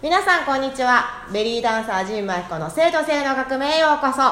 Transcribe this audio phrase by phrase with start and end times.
[0.00, 1.26] 皆さんこんにちは。
[1.32, 4.22] ベリーダンサー陣真彦の生徒性の革命へようこそ。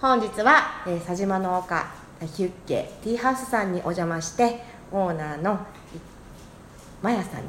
[0.00, 1.84] 本日は、えー、佐島の丘
[2.20, 4.62] ヒュッケティーハウスさんにお邪魔して
[4.92, 5.58] オーナーの
[7.02, 7.48] マヤさんに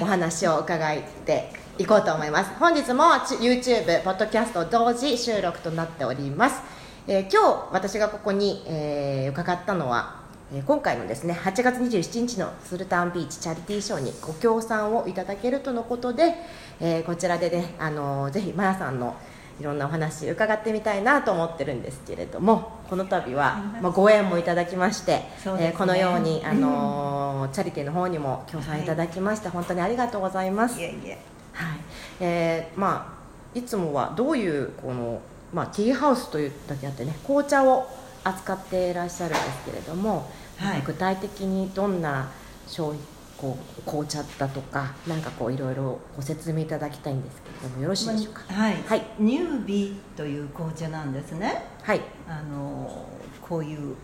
[0.00, 2.52] お話を伺っていこうと思います。
[2.60, 6.62] 本日も YouTube、ポッドキャスト同時収録となっております、
[7.08, 10.22] えー、今日私がここに、えー、伺ったのは
[10.66, 16.34] 今回のですね8月27日のスルタンビーチチャリティーショーにご協賛をいただけるとのことで、
[16.80, 19.16] えー、こちらでねあのぜひマヤさんの
[19.60, 30.78] いろんなお話伺ってみたいなと思ってるんですけれどもこの度は、まあ、ご縁もいただきまして、ね、えー、このように、 あのー、チャリティーの方にも協賛いただきまして、はい、本当にありがとうございます。
[30.80, 31.18] いえいえ。
[31.52, 31.78] はい。
[32.20, 33.16] えー、ま
[33.54, 35.20] あいつもはどういうこの、
[35.52, 37.88] まあ、ティーハウスというだけあってね紅茶を
[38.24, 42.30] 扱っていらっしゃるんですけれども、はい、具体的にどんな
[42.66, 42.94] 商
[43.36, 51.62] こう紅茶だとかなんかこういろいろご説明いただきたいんですけれどもよろしいでしょうか、はい、はい、ニュービーという紅茶なんですね。
[51.82, 52.00] はい。
[52.28, 53.06] あの
[53.42, 53.96] こういう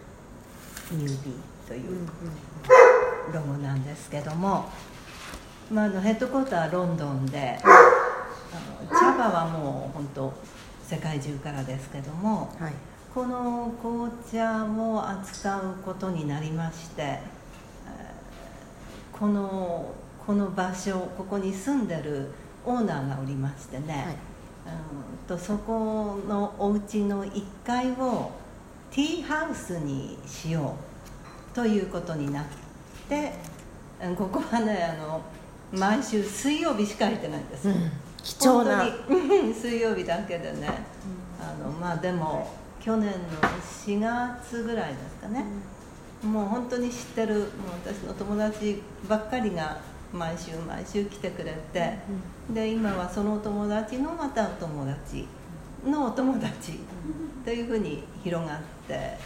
[0.90, 2.06] ニュービーという
[3.32, 4.68] ロゴなんですけども、
[5.70, 10.32] まあ、あのヘッドコーターロンドンであの茶葉はもう本当
[10.82, 12.72] 世界中からですけども、はい
[13.14, 17.18] この紅茶を扱うことになりまして
[19.12, 19.92] この
[20.24, 22.30] この場所ここに住んでる
[22.64, 23.94] オーナーがおりましてね、
[24.64, 28.30] はい、うんとそこのお家の1階を
[28.92, 30.76] ティーハウスにしよ
[31.52, 32.44] うということになっ
[33.08, 33.32] て
[34.16, 35.20] ここはねあの
[35.72, 37.90] 毎週水曜日しか入ってないんです、うん、
[38.22, 38.84] 貴重な。
[39.52, 40.68] 水曜日だけでね、
[41.40, 42.50] うん、あのまあでも
[42.80, 43.16] 去年の
[43.86, 45.44] 4月ぐらいですかね、
[46.24, 47.46] うん、もう本当に知ってるもう
[47.84, 49.78] 私の友達ばっかりが
[50.12, 51.98] 毎週毎週来てくれて、
[52.48, 55.26] うん、で今はそのお友達のまたお友達
[55.86, 56.80] のお友達
[57.44, 59.16] というふうに広がって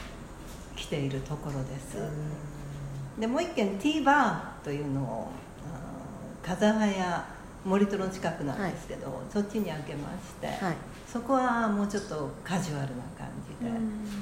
[0.76, 5.30] きているところです、うん、でもう一軒ティーバーというのを
[6.42, 7.24] 風早
[7.64, 10.76] 森戸の近くなんですけど、はい、そっちに開けまして、はい、
[11.10, 13.26] そこはもうちょっとカジュアルな感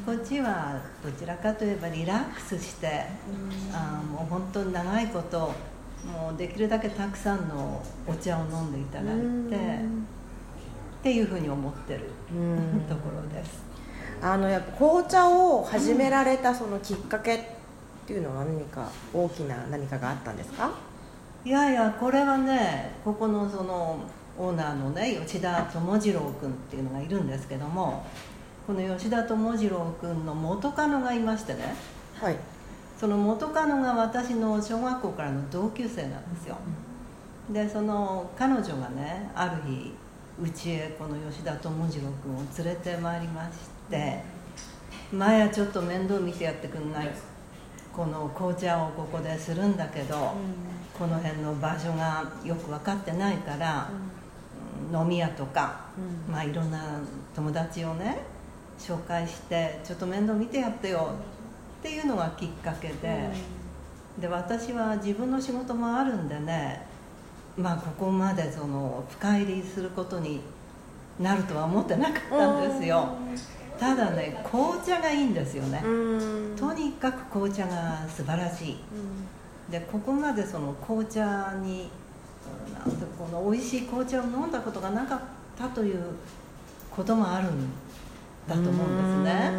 [0.05, 3.05] こっちはどちらかといえばリラックスして、
[3.73, 5.53] あもう本当に長いこと
[6.05, 9.17] もうできるだけたくさんのお茶を飲んでいただい
[9.49, 12.01] て、っていうふうに思ってる
[12.89, 13.63] ところです。
[14.21, 17.41] あのやっぱ紅茶を始められたそのきっかけっ
[18.07, 20.71] ていうのは何か大きな何かがあったんですか？
[21.45, 23.99] いやいやこれはねここのその
[24.39, 28.07] オーナーのね吉田智次郎君っていうのがいるんですけども
[28.67, 31.75] この吉田智次郎君の元カノがいましてね、
[32.15, 32.37] はい、
[32.99, 36.57] その元カノが私の小学校からの同級生なんですよ、
[37.51, 39.93] でその彼女がねある日
[40.41, 43.51] うちへこの吉田智次郎君を連れてまいりまし
[43.91, 44.23] て
[45.13, 47.11] 「前はちょっと面倒見てやってくんない」
[47.93, 50.23] この紅茶をここでするんだけど、うん、
[50.99, 53.91] この辺の場所がよく分かってないから、
[54.91, 56.81] うん、飲み屋とか、うん、まあいろんな
[57.35, 58.32] 友達をね
[58.83, 61.15] 紹介してちょっと面倒見てやってよ
[61.81, 63.31] っていうのがきっかけで、
[64.21, 66.85] で私は自分の仕事もあるんでね
[67.57, 70.41] まあここまでその深入りすることに
[71.21, 73.09] なるとは思ってなかったんですよ。
[73.79, 75.83] ただね紅茶がいいんですよね。
[76.57, 78.79] とにかく紅茶が素晴らしい、
[79.71, 81.89] でここまでその紅茶に
[82.75, 85.21] なんてこの美味しい紅茶を飲んだことがなかっ
[85.57, 86.03] たという
[86.91, 87.69] こともあるん
[88.49, 89.51] だと思うんですね。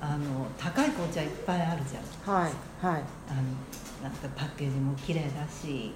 [0.00, 2.52] あの高い紅茶いっぱいあるじゃないですか、はいはい、
[2.82, 3.00] あの
[4.02, 5.92] なんかパッケージも綺麗だし、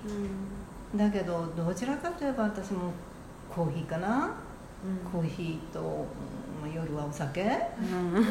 [0.97, 2.93] だけどどちらかといえば私も
[3.54, 4.34] コーヒーかな。
[5.12, 6.06] コーヒーと、
[6.62, 8.25] まあ、夜はお酒、うん、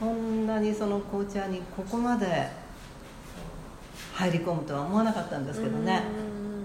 [0.00, 2.48] こんなにその紅茶にここまで
[4.12, 6.02] 入り込むとは思わなかったんですけどね、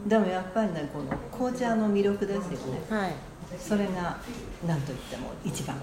[0.08, 3.14] でもやっぱりねこの紅茶の魅力ですよね、はい、
[3.60, 4.18] それが
[4.66, 5.76] 何といっても一番。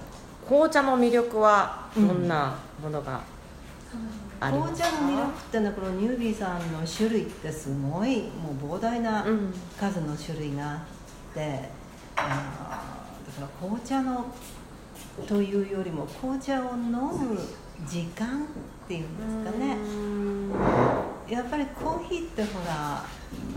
[0.47, 3.21] 紅茶の魅力はどんなものが、
[4.43, 9.25] うん、紅茶の魅力ってのはこのニュービーさんの種類ってすごいもう膨大な
[9.79, 10.81] 数の種類があっ
[11.35, 11.69] て、
[12.17, 12.29] だか
[13.41, 14.27] ら紅茶の
[15.27, 17.39] というよりも紅茶を飲む
[17.87, 19.77] 時間っていうんですかね。
[21.29, 23.05] やっぱりコーヒーってほら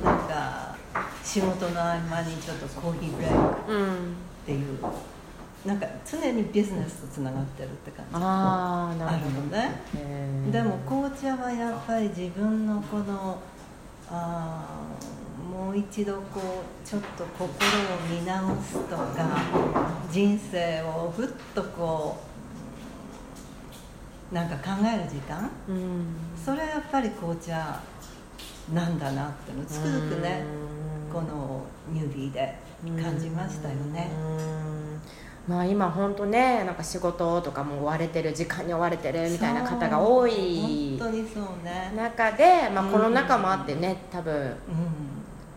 [0.03, 0.74] なんか
[1.25, 3.39] 仕事の合間にちょっとコーヒーブレイクっ
[4.45, 4.77] ていう、
[5.65, 8.11] うん、なんか常にビジネスとつながってるって感じ。
[8.13, 9.81] ああるのね。
[10.51, 13.39] でも紅茶はやっぱり自分のこの
[14.07, 14.63] あ
[15.51, 17.49] もう一度こうちょっと心を
[18.07, 19.41] 見直すとか
[20.11, 22.17] 人生をふっとこ
[24.31, 25.49] うなんか考える時間。
[25.67, 26.05] うん。
[26.37, 27.81] それはやっぱり紅茶
[28.73, 30.43] なんだなってのをつくづくね
[31.15, 31.61] この
[31.93, 32.55] ニュービーで
[33.01, 34.11] 感じましたよね。
[35.47, 35.53] うん。
[35.53, 40.97] まあ今本当ねなんか仕事とかも追われてる時間に追われてるみたいな方が多い。
[40.99, 44.55] そう本当にそうね中で、まあ、コロナ禍もあってね多分うん。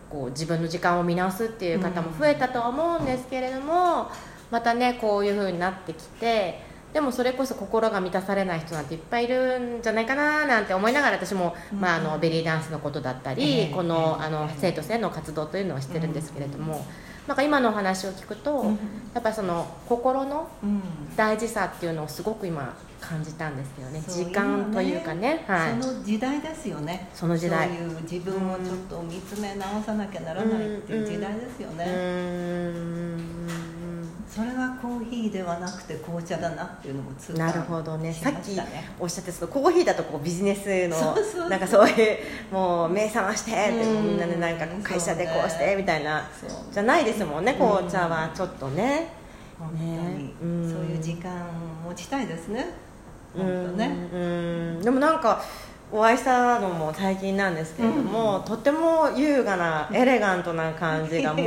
[0.09, 4.09] こう自分の時間を見直すっていう方も増えたとは思うんですけれども
[4.49, 6.61] またねこういう風になってきて
[6.93, 11.79] でもそれこそ心が満たされない人なんていっぱいいるんじゃないかななんて思いながら私も、うん。
[11.79, 13.73] まあ、あのベリーダンスのことだったり、ええ。
[13.73, 16.85] このええあの生徒生の活動というのはしてるんですけれども、
[17.27, 18.79] なんか今のお話を聞くと、うん。
[19.13, 20.81] やっぱりその心のうん。
[21.15, 24.01] 大事さっていうのをすごく今感じたんですよね。
[24.07, 25.43] 時間というかね。
[25.47, 27.09] はい、その時代ですよね。
[27.13, 27.67] その時代。
[27.67, 31.85] そういう自分をちょっと見つめ直さなきゃならないっていう時代ですようね、
[34.81, 38.13] コーヒーではなくて紅茶だなっていうのも痛感なるほどね。
[38.13, 38.59] しさっき
[38.99, 41.15] おっしゃってそのコーヒーだとこうビジネスの
[41.49, 42.17] なんかそういう
[42.51, 44.03] もう目覚ましてってうん。
[44.05, 46.27] みんなでなんか会社でこうしてみたいな。
[46.71, 47.57] じゃないですもんねうん。
[47.57, 49.13] 紅茶はちょっとね。
[49.57, 49.91] 本当に、
[50.25, 50.33] ね。
[50.41, 50.71] うん。
[50.71, 52.61] そういう時間を持ちたいですね。
[52.61, 52.89] うん
[53.31, 54.09] 本当ね。
[54.13, 54.17] う
[54.79, 54.81] ん。
[54.81, 55.43] でもなんか
[55.91, 61.45] お会いしたのも最近なんですけれども、とても優雅なエレガントな感じがもう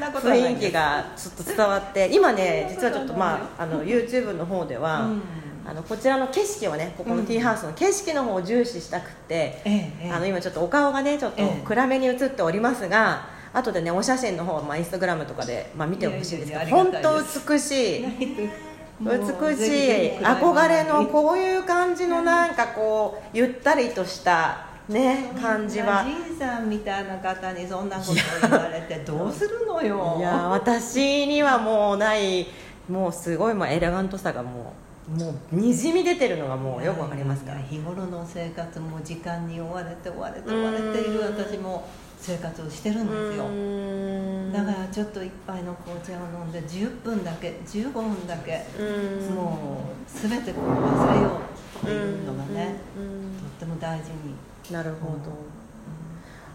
[0.18, 5.22] 雰囲気がちょっと伝わって今ね実はちょっとまああの YouTube の方では、うん。
[5.66, 10.10] あのこちらの景色をねここのティーハウスの景色の方を重視したくって、ええええ。
[10.10, 11.62] あの今ちょっとお顔がねちょっとええ。
[11.66, 17.20] 暗めに映っておりますが、後でねお写真の方、まあ、インスタグラムとかで、まあ、見てほしいんですけど本当
[17.50, 18.04] 美しい
[19.00, 26.04] 美しいひ憧れのこういう感じのなんかこうゆったりとしたね感じは。
[26.04, 28.14] じいさんみたいな方にそんなことを
[28.50, 30.16] 言われてどうするのよ。
[30.18, 32.46] いや私にはもうない
[32.88, 34.72] もうすごいもうエレガントさがも
[35.14, 37.60] うもうにじみ出てるのがもうよくわかりますから。
[37.60, 41.20] 日頃の生活も時間に追われて追われて追われている。
[41.22, 41.86] 私も
[42.20, 43.44] 生活をしてるんですよ。
[43.44, 49.34] よだからちょっと一杯の紅茶を飲んで10分だけ15分だけうん。
[49.34, 53.02] もう全てこう忘れようっていうのがねうん。
[53.02, 54.34] うんとっても大事に。
[54.72, 55.32] なるほど、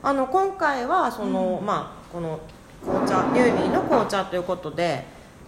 [0.04, 1.66] あの今回はその、うん。
[1.66, 2.40] まあこの
[2.84, 5.06] 紅茶ニュービーの紅茶ということで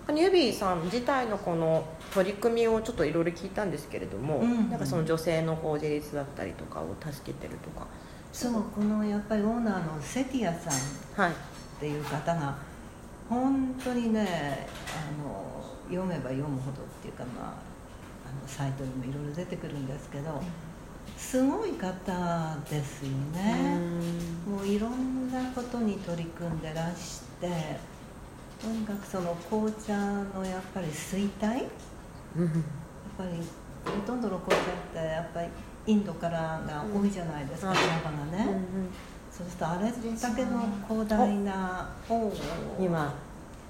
[0.09, 4.69] ニュービーさん自体のこの取り組みをちょっといろいろ聞いたんですけれども、うん。
[4.69, 7.87] なんかその女性のこう自立だったりとかを助けてるとか
[8.35, 11.31] そうこのやっぱりオーナーのセティアさんはい。
[11.31, 11.35] っ
[11.79, 12.57] ていう方が
[13.29, 17.53] 本当にねあの読めば読むほどっていうか、まあ、
[18.27, 20.43] あのサイトにもいろいろ出てくるんですけど
[21.17, 23.79] すごい方ですよね、
[24.45, 27.47] もういろんなことに取り組んでらして
[28.61, 31.53] とにかくその紅茶のやっぱり衰退？
[31.53, 31.63] やっ
[32.37, 32.49] うん
[33.17, 33.29] ぱり
[33.85, 35.47] ほとんどの紅茶ってやっぱり
[35.87, 37.75] インドからが多いじゃないですか、うん。
[37.75, 38.57] がね、
[39.31, 41.89] そうするとあれだけの広大な
[42.79, 43.13] 今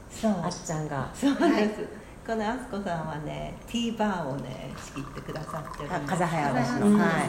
[0.10, 0.32] そう。
[0.32, 1.10] あっちゃんが。
[1.14, 1.88] そうです、
[2.26, 5.96] このあすこさんはねティーバーをね仕切ってくださってるんです。
[5.96, 7.20] あ風早橋の、うんはい、はい。
[7.20, 7.28] はい、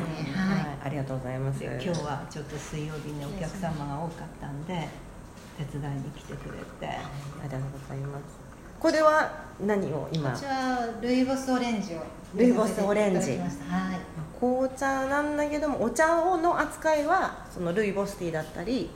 [0.84, 1.60] ありがとうございます。
[1.60, 4.88] で今日はちょっと水曜日にお客様が多かったんで
[5.58, 6.86] 手伝いに来てくれて。
[6.86, 8.22] ありがとうございます。
[8.78, 9.32] これは
[9.66, 10.30] 何を今？
[10.30, 12.02] こちらルイボスオレンジを
[12.36, 13.40] ルイボスオレンジはい
[14.40, 18.90] 紅茶なんだけどもお茶の扱いはそのルイボスティーだったり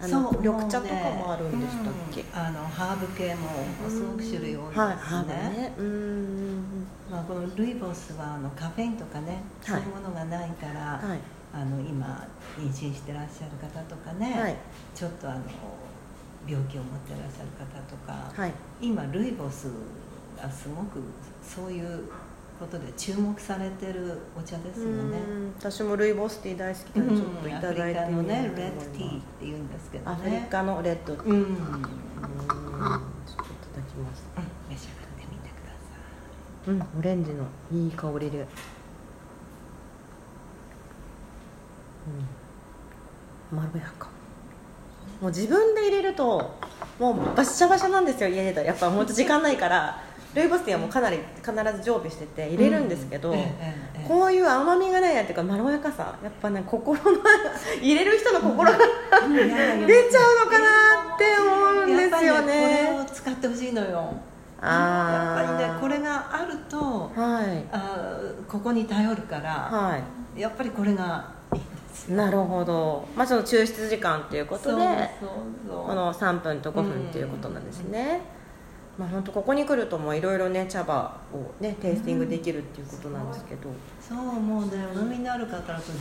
[0.00, 3.48] あの緑茶とかもあるんでしたっけ、うんあのハーブ系も
[3.88, 5.74] すごく種類多いですね,、はいハーブね。
[5.78, 5.86] うん。
[5.86, 9.80] うんまあ、このルイボスはあのカフェインとかね、はい。
[9.82, 11.20] そういうものがないから、うんはい。
[11.54, 12.26] あの今
[12.58, 14.56] 妊娠してらっしゃる方とかね、はい。
[14.94, 15.40] ちょっとあの
[16.46, 18.52] 病気を持ってらっしゃる方とか、はい。
[18.82, 19.68] 今ルイボス
[20.36, 21.00] がすごく
[21.42, 22.04] そういう
[22.58, 25.18] ことで注目されてるお茶ですよね。
[25.18, 30.10] うん私もルイボスティー大好きでちょっといただいてみようと思いますアフリカのねレッドティーって言うんですけどね。
[30.12, 31.28] アフリカのレッドティー。
[31.30, 31.38] うん。
[31.38, 31.46] うん。
[31.46, 34.24] ちょっといただきます。
[34.70, 35.90] 召し上がってみてくださ
[36.68, 38.46] うんオレンジのいい香りで。
[43.52, 43.56] うん。
[43.56, 44.08] まろやか。
[45.20, 46.54] もう自分で入れると
[46.98, 50.02] もうバッシャバシャなんですよ家でやっぱもう時間ないから
[50.36, 53.38] ルイボスティーはもうかなり必ず常備してて入れるんですけど、い。
[53.38, 53.42] ええ
[53.96, 57.18] ええこういう甘みがないやっていうかまろやかさやっぱね心の
[57.82, 64.14] 入れる人の心が出ちゃうのかなって思うんですよやっぱりねこれを使ってほしいのよ。
[64.62, 67.64] やっぱりねこれがあるとはい。
[67.72, 69.98] あーここに頼るから、は
[70.36, 70.40] い。
[70.40, 73.08] やっぱりこれがいいんですなるほど。
[73.16, 74.88] まあその抽出時間っていうことでそうそう
[75.68, 75.86] そう。
[75.86, 78.20] この3分と5分っていうことなんですね、
[78.98, 83.68] まあ本当ここに来るともういろいろね茶葉をねテイスティングできるっていうことなんですけど、
[84.00, 85.92] そうもうねお飲みになる方だと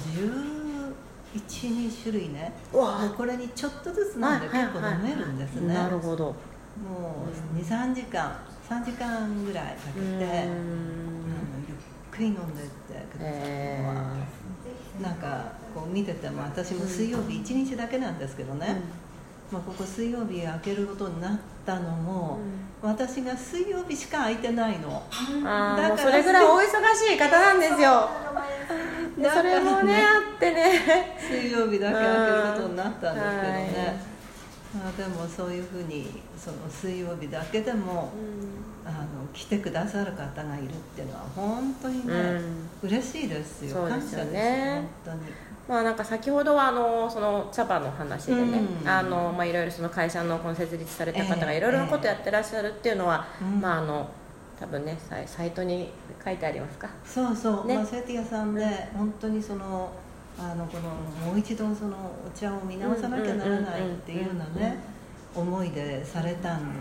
[1.41, 2.53] 1112種類ね。
[2.73, 3.13] うわ。
[3.17, 6.25] これにちょっとずつ飲んで結構飲めるんですね、なるほど。
[6.25, 7.25] も
[7.55, 10.15] う23時間3時間ぐらいかけて、うーん。
[10.15, 10.47] あの
[11.67, 11.77] ゆっ
[12.11, 13.43] くり飲んでってくださる
[13.83, 13.93] のは、
[15.01, 18.81] なんかこう見てても私も水曜日1日だけなんですけどね、
[19.51, 22.39] まあ、ここ水曜日開けることになったのも、
[22.81, 28.09] 私が水曜日しか空いてないの、あだからそれぐらいお忙しい方なんですよ。
[29.17, 31.17] でそれもねあってね。
[31.19, 33.63] 水曜日だけ開けることになったんですけどはい。
[33.63, 34.01] ね、
[34.73, 38.11] まあ、でもそういうふうにその水曜日だけでも
[38.83, 42.13] あの来てくださる方がいるっていうのは本当にね、
[42.83, 43.75] 嬉しいですよ。
[43.75, 45.19] そうですよ感謝ねです本当に
[45.67, 48.87] まあなんか先ほどはあのその茶葉の話でね、うん。
[48.87, 51.57] あのまあいろいろその会社のこの設立された方がええ。
[51.57, 54.07] いろいろなことやってらっしゃるっていうのは、うんまああの
[54.59, 55.91] 多分ねサイサイトに
[56.23, 56.87] 書いてありますか？
[57.03, 57.75] そうそう、ね。
[57.75, 58.53] まあ、セティアさん。
[58.53, 59.91] で本当にその
[60.37, 60.89] あのこの
[61.27, 61.95] もう一度その
[62.25, 64.77] お茶を見直さなきゃならないっていうようなね
[65.33, 66.73] 思いでされたん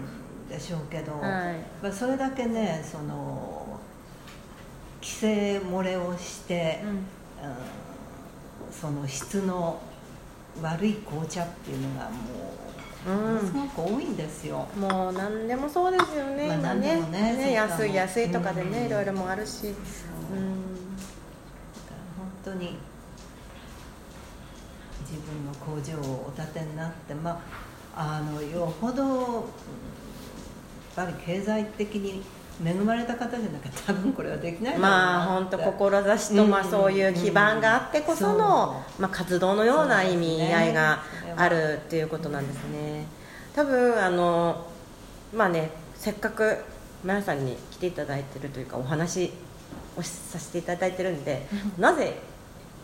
[0.49, 1.57] でしょうけど、はい。
[1.83, 3.81] まあ、それだけねその
[5.01, 7.07] 規制漏れをして、うん
[8.81, 9.81] その質の
[10.63, 14.67] 悪い紅茶っていうのがもう、すごく多いんですよ。
[14.79, 17.01] もう何でもそうですよね、まあ今ね。
[17.11, 18.87] ねそうか安い安いとかでね、うん。
[18.87, 19.61] いろいろもあるし。
[19.61, 19.75] そううん
[20.97, 21.03] だ
[21.89, 22.77] から本当に
[25.03, 27.43] 自分の工場をお建てになってま
[27.95, 29.45] ああのよほどうんやっ
[30.97, 32.23] ぱり経済的に
[32.65, 36.71] 恵まれた方じゃなきゃ多分これはできないまあ本当志とまあうん。
[36.71, 41.01] そういう基盤があってこその、そまあ、活動のような意味合いが
[41.37, 43.07] あるっていうことなんですね。
[43.57, 44.67] 多分あの
[45.35, 46.59] まあねせっかく
[47.03, 49.33] 皆さんに来ていただいてるというかお話
[49.97, 51.47] をさせていただいてるんで
[51.79, 52.15] なぜ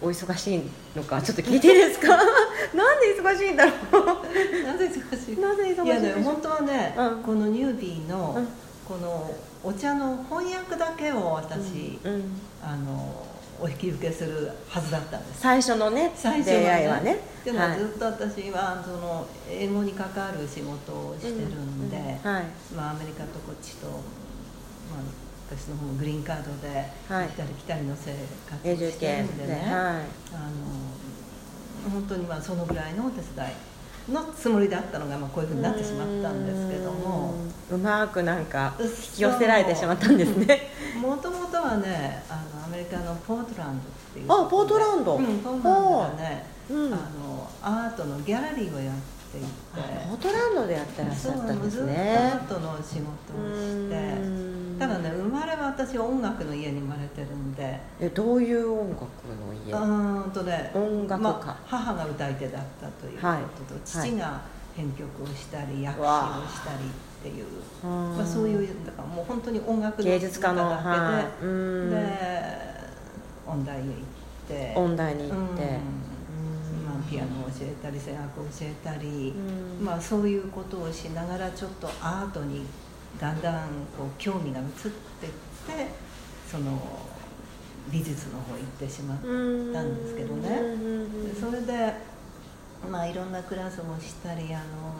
[0.03, 0.63] お忙しい
[0.97, 2.09] のかちょっと聞いていいですか？
[2.75, 4.05] なんで忙しいんだろう？
[4.67, 5.39] なぜ忙しい？
[5.41, 7.23] なぜ忙しいいやね本当はね、うん。
[7.23, 8.49] このニュービーの、うん
[8.91, 9.33] この
[9.63, 12.25] お茶の翻訳だけを私、うん
[12.61, 13.25] あの
[13.63, 15.43] お引き受けするはずだったんです。
[15.43, 17.21] 最初のね最初出会いはね。
[17.45, 17.79] でもはい。
[17.79, 22.45] ずっと私はその英語に関わる仕事をしてるんで、うんはい。
[22.75, 24.01] まあ、アメリカとこっちと、まあ、
[25.55, 26.69] 私の方もグリーンカードで
[27.07, 27.27] はい。
[27.27, 28.17] 行ったり来たりの生
[28.49, 30.39] 活永をしてるんでね、はあ
[31.87, 33.53] の本当にまあそのぐらいのお手伝い
[34.09, 37.35] のつもりだったのがまあこういうふうになってしまったんですけども。
[37.71, 40.71] うまくなんか引き寄せられてしまったんですね。
[41.01, 45.17] もともとはねあのアメリカのポートランドっていうあポートランド。
[45.17, 46.93] うん、ポートランドがね、うん。
[46.93, 48.95] あのアートのギャラリーをやっ
[49.31, 53.95] ていてあポートランドでやってらっしゃったんですそうずっとアねートの仕事をうして
[54.79, 57.79] ただね生まれは私音楽の家に生まれてるんで。
[58.01, 59.73] えどういう音楽の家？
[59.73, 61.31] うーんとね音楽家。
[61.31, 63.43] まあ、母が歌い手だったということと、はい
[63.85, 64.41] 父が
[64.75, 67.47] 編曲をしたり訳詞をわしたりっていう、
[67.85, 71.91] うんまあ、そういうだからもう本当に音楽の芸術家だけで、はいうん。
[71.91, 71.97] で
[73.47, 73.95] 音大へ行っ
[74.49, 74.73] て。
[74.75, 75.35] 音大に行って。
[75.35, 76.10] うんうん
[76.91, 79.33] まあ、ピアノを教えたり声楽を教えたり、
[79.79, 79.85] うん。
[79.85, 82.67] まあ、そういうことをしながらちょっとアートに
[83.21, 84.67] だんだんこう興味が移っ
[85.21, 85.93] ていって
[86.51, 86.81] その
[87.91, 89.25] 美術の方行ってしまった
[89.83, 90.61] んですけどね。
[91.39, 91.95] それで、
[92.91, 94.95] まあ、いろんなクラスもしたりあの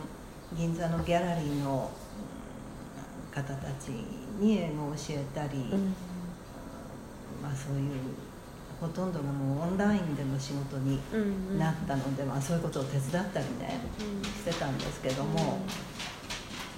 [0.57, 2.41] 銀座のギャラリーのうん
[3.33, 3.87] 方たち
[4.39, 5.95] に英語を教えたり、うん。
[7.41, 7.91] まあ、そういう
[8.81, 13.79] ほとんどがもうオンラインでの仕事にうんなったので、まあ、そういうことを手伝ったりね
[14.23, 15.59] してたんですけども、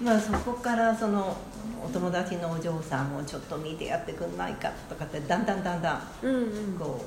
[0.03, 1.37] まあ、そこからその
[1.81, 6.39] お友達のお嬢さんをちょっと見てやってくんないかとかってだんだんだんだんうんう
[6.75, 6.77] ん。
[6.77, 7.05] こ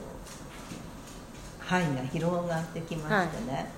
[1.63, 3.69] う範囲が広がってきましてね、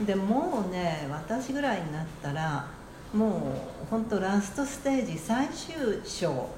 [0.00, 2.66] でもうね私ぐらいになったら
[3.12, 3.54] も
[3.84, 6.48] う本当ラストステージ最終章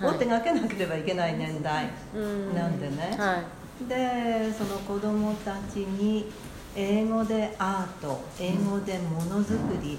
[0.00, 0.18] をはい。
[0.18, 2.54] 手がけなければいけない年代、うん。
[2.54, 3.16] なんでね。
[3.18, 3.88] はい。
[3.88, 6.30] でその子供たちに
[6.76, 9.98] 英語でアート英語でものづくり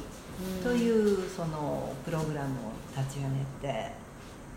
[0.63, 3.23] というそのプログラムを立ち上
[3.67, 3.91] げて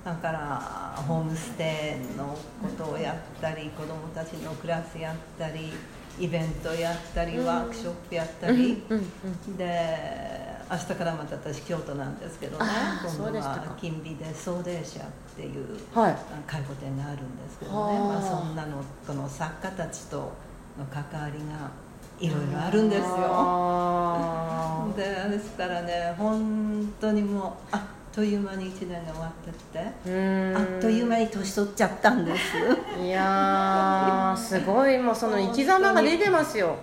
[0.04, 5.72] だからホームステイのことをやったり子どもたちのクラスやったり
[6.18, 7.46] イベントやったりうん。
[7.46, 8.56] ワークショップやったうん。
[8.56, 8.82] り、
[9.58, 12.64] で明日からまた私京都なんですけどね
[13.18, 15.02] 今度は金美で送電社っ
[15.36, 16.16] ていうはい。
[16.46, 18.08] 介護店があるんですけどね、はあ。
[18.08, 20.32] まあ、そんなのこの作家たちと
[20.90, 21.70] 関わりが
[22.18, 23.06] いろいろあるんですよ。
[23.10, 27.80] あ でですからね本当にもうあっ
[28.12, 29.78] という間に1年が終わってって
[30.56, 32.56] あっという間に年取っちゃったんです。
[32.98, 34.98] いやーすごい。
[34.98, 36.76] もうその生き様が出てますよ。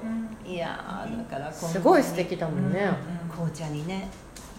[0.46, 2.92] いやーだからすごい素敵だもんね
[3.34, 4.10] 紅茶にね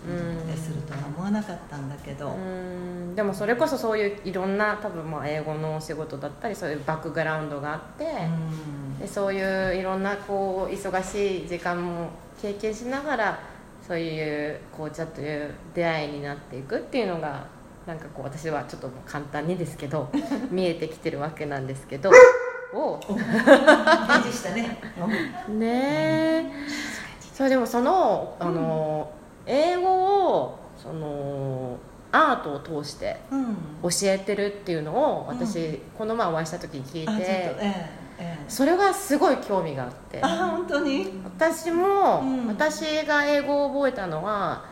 [0.06, 0.46] うん。
[0.46, 3.14] でするとは思わなかったんだけど、うん。
[3.14, 8.08] でもそれこそそういういろんな多分まあ英語のお仕事だったりそういうバックグラウンドがあって、う
[8.96, 8.98] ん。
[8.98, 13.40] でそういういろんなこう忙しい時間も経験しながら
[13.86, 17.46] そういう紅茶という出会いになっていくっていうのが
[17.86, 20.10] なんかこう私はちょっと簡単にですけど
[20.50, 22.10] 見えてきてるわけなんですけど
[22.72, 24.78] お返事したね。
[25.48, 26.52] ねえ
[27.34, 29.10] そうでもそのあの、
[29.44, 31.76] 英語をその
[32.12, 33.56] アートを通してうん。
[33.82, 38.44] 教えてるっていうのを私、うこの前お会いした時に聞いてええええ。
[38.48, 40.20] それがすごい興味があって。
[40.22, 41.20] あ本当に？
[41.24, 42.46] 私も、うん。
[42.46, 44.64] 私が英語を覚えたのは、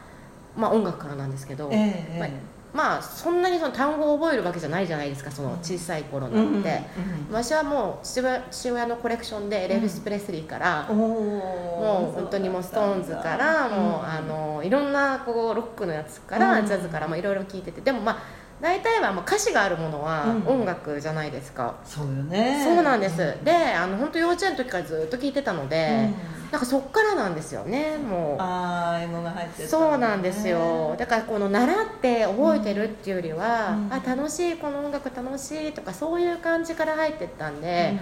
[0.56, 2.32] まあ、音楽からなんですけど、ええまあえ
[2.72, 17.80] まあそんなにその単語を覚えるわけじゃないじゃないですかその小さい頃えなんて、うん私はもう父親のコレクションでエレビス・プレスリーから、うんおもう本当にもうストーンズからもう、あのいろんなこうロックのやつから、うんジャズからもいろいろ聞いてて。
[17.80, 20.60] でもまあ大体はもう歌詞があるものはうん。
[20.60, 22.62] 音楽じゃないですか、そうよね。
[22.64, 26.10] そうなんです、であの本当幼稚園の時からずっと聞いてたので、
[26.52, 28.42] なんかそっからなんですよねもう。
[28.42, 30.94] ああ英語が入ってたそうなんですよ。
[30.98, 33.92] だからこの習って覚えてるっていうよりは、うん。
[33.92, 37.98] あ楽しいこの音楽楽しいとかそういう感じから入ってったんで、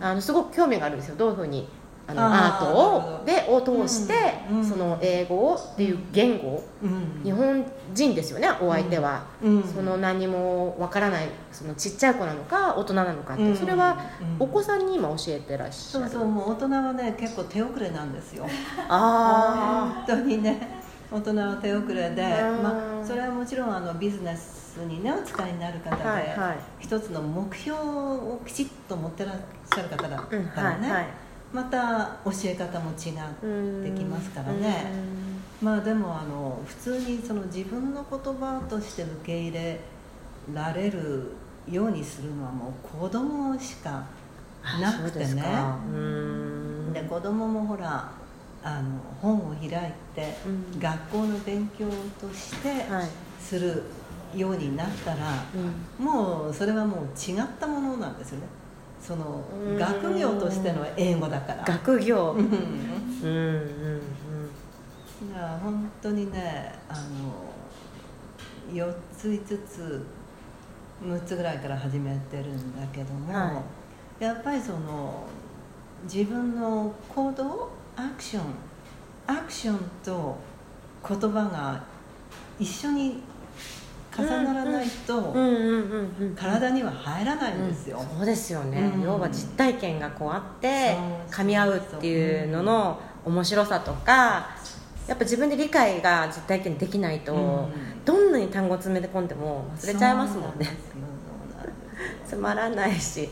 [0.00, 1.68] あのすごく興味があるんですよどういうふうに
[2.10, 4.14] あのアートをでを通して、
[4.50, 7.22] うんその英語っていう言語、うん。
[7.24, 7.64] 日本
[7.94, 9.62] 人ですよねお相手は、うん。
[9.62, 13.56] その何もわからないそのちっちゃい子なのか大人なのかって、うん。
[13.56, 14.44] それはうん。
[14.44, 16.08] お子さんに今教えてらっしゃる。
[16.08, 18.46] そうそうもう大人はね結構手遅れなんですよ。
[18.88, 20.80] あ本当にね。
[21.12, 26.58] 大人は手遅れで、うんまあ、それはもちろんあのビジネスにねお使いになる方で、はいはい。
[26.78, 31.08] 一つの目標をきちっと持ってらっしゃる方だかあうんらね、はいはい
[31.52, 33.10] また教え方も違
[33.80, 34.92] うできますからね。
[35.60, 39.80] まあでもあの普通にその自分の言葉として受け入れ
[40.54, 41.32] られる
[41.68, 44.04] ようにするのはもう子供しか
[44.80, 45.42] なくてね。
[45.42, 45.78] か。
[45.86, 46.92] うん。
[46.92, 48.10] で子供もほら
[48.62, 48.88] あの
[49.20, 49.70] 本を開い
[50.14, 50.80] てうん。
[50.80, 51.86] 学校の勉強
[52.20, 53.08] としてはい。
[53.40, 53.82] する
[54.34, 55.16] ようになったら
[55.98, 56.04] うん。
[56.04, 58.46] もうそれはもう違ったものなんですよね
[59.00, 59.78] そのうん。
[59.78, 61.64] 学業としての英語だから。
[61.64, 62.32] 学業。
[62.32, 62.46] うん。
[62.46, 64.02] うんうん
[65.22, 65.32] うん。
[65.32, 67.50] だから本当にねあの
[68.72, 70.06] 4つ5つ
[71.02, 73.62] 6つぐらいから始めてるんだけども、は
[74.18, 75.26] やっぱりその
[76.04, 78.42] 自分の行動アクション
[79.26, 80.36] アクションと
[81.06, 81.82] 言葉が
[82.58, 83.22] 一緒に
[84.16, 85.34] 重ならないと、
[86.36, 89.02] 体には入らないんですよ、そうですよね、うん。
[89.02, 90.96] 要は実体験がこうあって
[91.30, 94.50] 噛み合うっていうのの面白さとか
[95.06, 98.04] やっぱ自分で理解が実体験できないと、うん。
[98.04, 100.66] どんなに単語詰め込んでも忘れちゃいますもんね。
[102.26, 103.28] つまらないし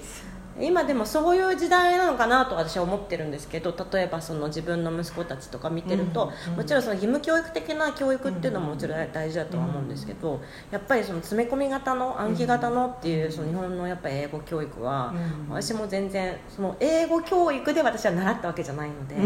[0.60, 10.40] 今でもそういう時代なのかなと私は思ってるんですけど例えばその自分の息子たちとか見てると、うんうんもちろんその義務教育的な教育っていうのももちろん大事だとは思うんですけど、
[10.70, 15.14] やっぱりその詰め込み型の暗記型のっていうその日本のやっぱり英語教育は、
[15.48, 19.16] うん私も全然その英語教育で私は習ったわけじゃないので、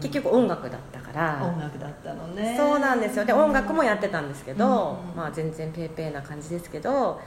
[0.00, 1.44] 結局音楽だったから。
[1.44, 2.56] 音楽だったのね。
[2.56, 3.24] そうなんですよ。
[3.24, 7.20] で音楽もやってたんですけど、うんまあ、全然ペーペーな感じですけど、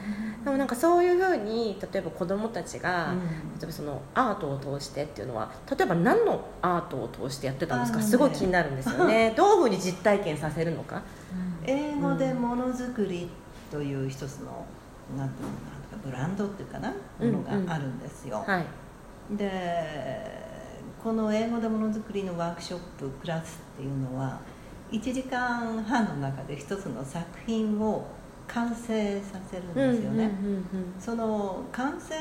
[0.43, 3.25] でもなんかそういうふうに例えば子供たちが、うん
[3.58, 8.02] 例えばそのアートを通してっていうのは例えば何のアートを通してやってたんですか？
[8.02, 9.34] すごい気になるんですよね。
[9.38, 11.02] どういうふうに実体験させるのか？
[11.66, 13.30] 英語でものづくり
[13.72, 14.66] という一つの
[15.18, 15.66] なんていうのか
[16.04, 16.94] ブランドっていうかな？
[17.20, 18.66] うんものがあるんですよ、はい。
[19.38, 20.46] で
[21.04, 24.40] この英語でものづくりのワークショップクラスっていうのは
[24.92, 28.06] 1時間半の中で一つの作品を
[28.48, 30.66] 完成させるんですよね、うんうんうん。
[31.00, 32.16] その完成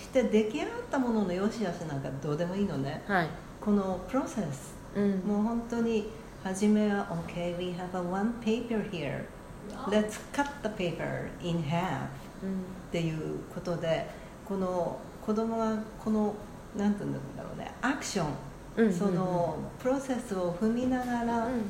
[0.00, 3.02] して出来上がったものの良し悪しなんかどうでもいいのね。
[3.08, 3.28] うんはい。
[3.60, 5.18] このプロセスうん。
[5.20, 6.08] もう本当に
[6.42, 9.24] 初めは OK we have a one paper here.
[9.88, 12.06] Let's cut the paper in half.
[12.42, 14.08] っていうことで
[14.46, 16.34] この子供がこの
[16.76, 17.70] なんていうんだろうね。
[17.82, 18.26] アクション、
[18.76, 18.86] うん。
[18.86, 21.62] うんそのプロセスを踏みながら、うん。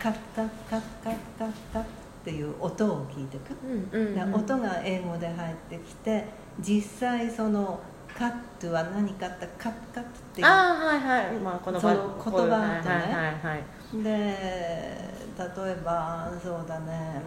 [0.00, 1.86] カッカッカッカッカッカッっ
[2.24, 4.14] ていう音を聞いていく、うんうんうん。
[4.14, 6.26] で音が英語で入ってきて
[6.60, 7.80] 実際その
[8.16, 11.36] カットは何かってカットカットっていうああはいはい。
[11.38, 12.50] まあこのその言葉とね。
[12.50, 17.20] はいはいはいで例えばそうだね、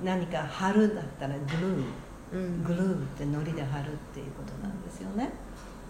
[0.00, 1.84] うん、何か貼るだったらグルー。
[2.32, 2.64] うん。
[2.64, 5.30] グルーって糊で貼るっていうことなんですよね。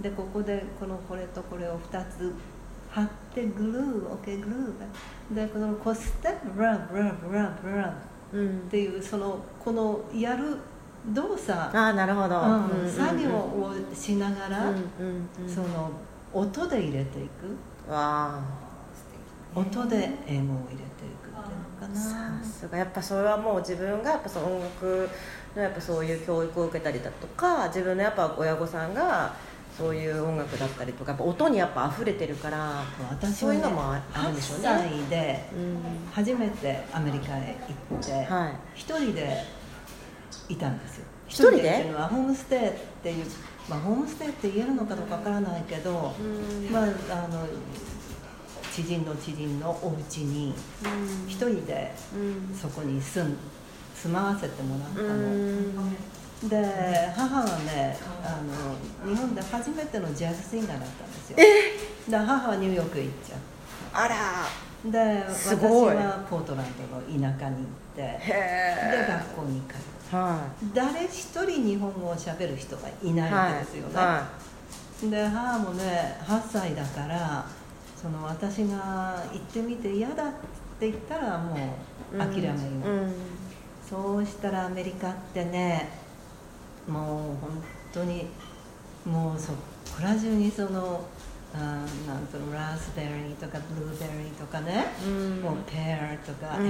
[0.01, 2.35] でここでこのこれとこれを2つ
[2.91, 5.47] 貼ってグルー OK グルーで。
[5.53, 7.93] このこすってブラブラブラブラっ
[8.33, 8.59] うん。
[8.69, 10.57] ていうそのこのやる
[11.07, 12.91] 動作、ああなるほど、うん。
[12.91, 14.73] 作業をしながら、
[15.47, 15.91] その
[16.33, 17.91] 音で入れていく。
[17.91, 18.41] わ
[19.55, 21.95] 音で英語を入れていくっていうのかあな。
[21.95, 22.77] さすが。
[22.77, 25.09] やっぱそれはもう自分がやっぱその音楽
[25.57, 29.35] のやっぱそういう教育を受けたりだとか自分のやっぱ親御さんが
[29.77, 34.69] そういう音楽だったりとかやっぱ音にやっぱ溢れてるから私は、ね、そういうのもああるんでしょうね。
[34.69, 35.79] 8歳でうん。
[36.13, 37.57] 初めてアメリカへ
[37.91, 38.55] 行ってはい。
[38.75, 39.45] 一人で
[40.49, 41.05] いたんですよ。
[41.27, 41.59] 一人で？
[41.59, 43.27] っていうのはホームステイっていう、
[43.69, 46.73] まあ、ホームステイって言えるのかどうかわからないけど、うん。
[46.73, 46.87] まあ、あ
[47.29, 47.47] の
[48.73, 51.29] 知人の知人のお家にうん。
[51.29, 52.17] 一人でう
[52.53, 52.57] ん。
[52.57, 53.37] そこに住ん
[53.95, 56.49] 住まわせてもらったうの、ん。
[56.49, 58.41] で母はねあ
[59.05, 61.37] の日本で初めてのジャズシンガーだったんですよ。
[62.09, 63.39] で母はニューヨークへ行っちゃう
[63.93, 64.15] あら。
[64.85, 64.97] で
[65.29, 68.25] 私はポートランドの田舎に行ってで
[69.09, 69.79] 学校に通う
[70.11, 74.29] は誰一人日本語をしゃべる人がいいないわけですよね、は
[75.03, 77.47] で母もね8歳だから
[78.01, 80.33] その私が行ってみて嫌だっ
[80.81, 81.55] て言ったらも
[82.13, 82.53] うい諦めよ
[82.85, 83.13] う、うん。
[83.89, 85.89] そうしたらアメリカってね
[86.89, 88.27] もう本当に
[89.05, 89.59] もうそこ
[90.03, 91.05] ら中にその
[91.55, 91.59] あ
[92.07, 95.41] なんとラズベリーとかブルーベリーとかね、うん。
[95.41, 96.67] もうペアとか、アポー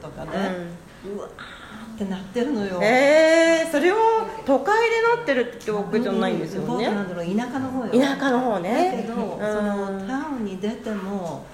[0.00, 0.68] とかね、
[1.06, 3.96] うわーってなってるのよ、えー、それを
[4.44, 7.92] 都会でなってるってわけじゃないんですよポーねトランドの田舎の方よ。
[7.92, 8.96] 田舎の方ね。
[8.96, 9.38] だけど、うん。
[9.38, 11.44] そのタウンに出ても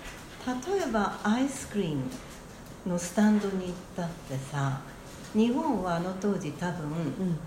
[0.47, 2.03] 例えばアイスクリーム
[2.87, 4.81] のスタンドに行ったってさ
[5.35, 6.93] 日本はあの当時多分う
[7.25, 7.39] ん。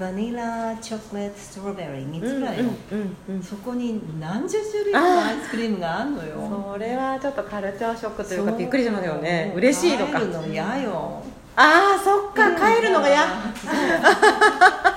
[0.00, 6.72] バニラチョコレートストロベリー3つぐらいよ、うんうんうんそこに何十種類のアイスクリームがあるのよ。
[6.72, 9.52] それはちょっとカルチャーショックというかびっくりしますよね。
[9.54, 10.18] 嬉しいのか。
[10.18, 11.22] 帰るの嫌よ
[11.58, 13.22] ああそっか帰るのが嫌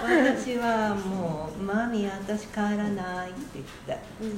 [0.04, 4.30] 私はもう「マミ私帰らない」って言ってうん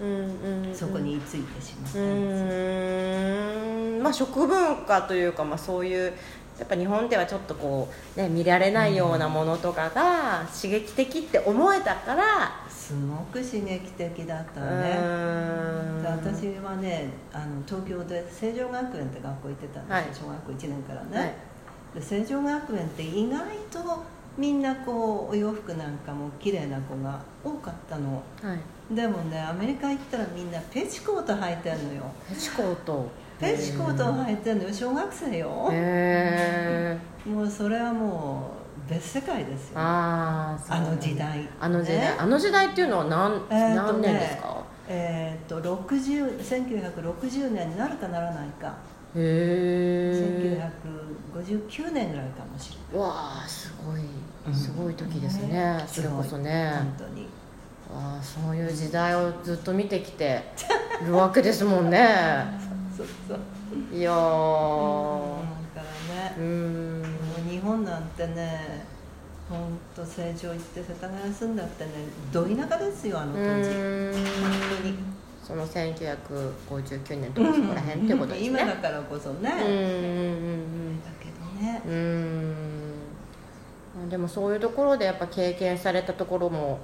[0.00, 0.68] うん。
[0.68, 6.12] うんそこについてしまったうんですまあ食文化というか、まあ、そういう
[6.58, 12.24] やっぱ日本ではちょっとこう、ね、見られないようなものとかが刺激的って思えたから、
[12.70, 14.96] すごく刺激的だったうね
[16.04, 20.38] 私はねあの東京で成城学園って学校行ってたんですよ、はい。
[20.38, 21.34] 小学校1年からね、はい
[21.94, 24.02] で成城学園って意外と
[24.36, 28.20] みんなこうお洋服なんかも綺麗な子が多かったの。
[28.42, 28.54] は
[28.90, 32.02] い、でもねアメリカ行ったらみんなペチコート履いてんのよ。
[32.28, 33.08] ペチコート。
[33.38, 34.72] ペチコートを履いてんのよ。
[34.72, 35.68] 小学生よ。
[35.70, 38.50] へえ もうそれはも
[38.88, 39.74] う別世界ですよ。
[39.76, 41.48] あーそうあの時代。
[41.60, 42.14] あの時代、ね。
[42.18, 44.64] あの時代っていうのは何,、えーとね何年ですか？
[44.88, 48.74] えーっと60 1960年になるかならないか
[49.16, 50.70] へえ
[51.34, 53.08] 1959年ぐらいかもしれない。
[53.08, 54.00] わあすごい。
[54.46, 56.72] うんすごい時ですね、それこそね。
[56.98, 57.22] 本当に。
[57.92, 60.42] わあそういう時代をずっと見てきて
[61.06, 62.44] るわけですもんね。
[62.96, 63.38] そうそう
[63.96, 64.14] いやー。
[65.74, 66.34] だからね。
[66.38, 67.02] うーん。
[67.02, 67.08] も
[67.46, 68.84] う日本なんてね
[69.48, 69.58] 本
[69.94, 71.90] 当成長行って世田谷住んだってね
[72.32, 73.74] ど田舎ですよあのう当時本
[74.82, 74.94] 当に
[75.46, 78.48] その1959年とかそこら辺っていうことですね。
[78.48, 79.72] 今だからこそね、うんうんう
[80.94, 81.82] んだけどね。
[81.86, 81.90] うん。
[81.92, 86.78] うーんでもそういうところでやっぱ経験されたところも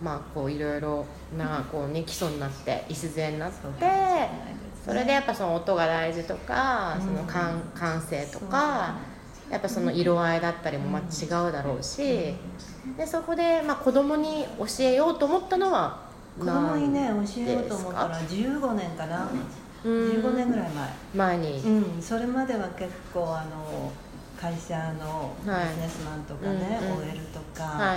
[0.00, 1.04] まあこういろいろ
[1.36, 4.30] なこうね基礎になって礎になってそれですね。
[4.86, 7.06] それでやっぱその音が大事とか、うん。
[7.06, 8.94] その感感性とか
[9.50, 12.36] やっぱその色合いだったりもまあ違うだろうし、
[12.96, 16.08] でそこでまあ子供に教えようと思ったのは
[16.40, 19.30] 子供にね何教えようと思ったら15年かな。
[19.84, 21.38] 15年ぐらい前。
[21.38, 23.90] 前に、うんそれまでは結構あの
[24.40, 25.50] 会社のビジ
[25.80, 27.08] ネスマンとかね、うんうん。
[27.08, 27.96] OL とか、はい。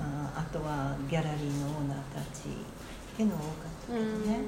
[0.00, 4.38] ああとはギャラリーのオーナーたちっていうのが多かったけどね、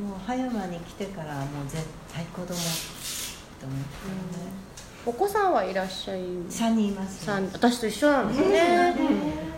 [0.00, 2.58] もう葉山に来てからもう絶対子供と思っ
[3.58, 3.76] たよね、
[5.04, 8.96] お子さんはいらっしゃい3人いますさん私と一緒なんですね、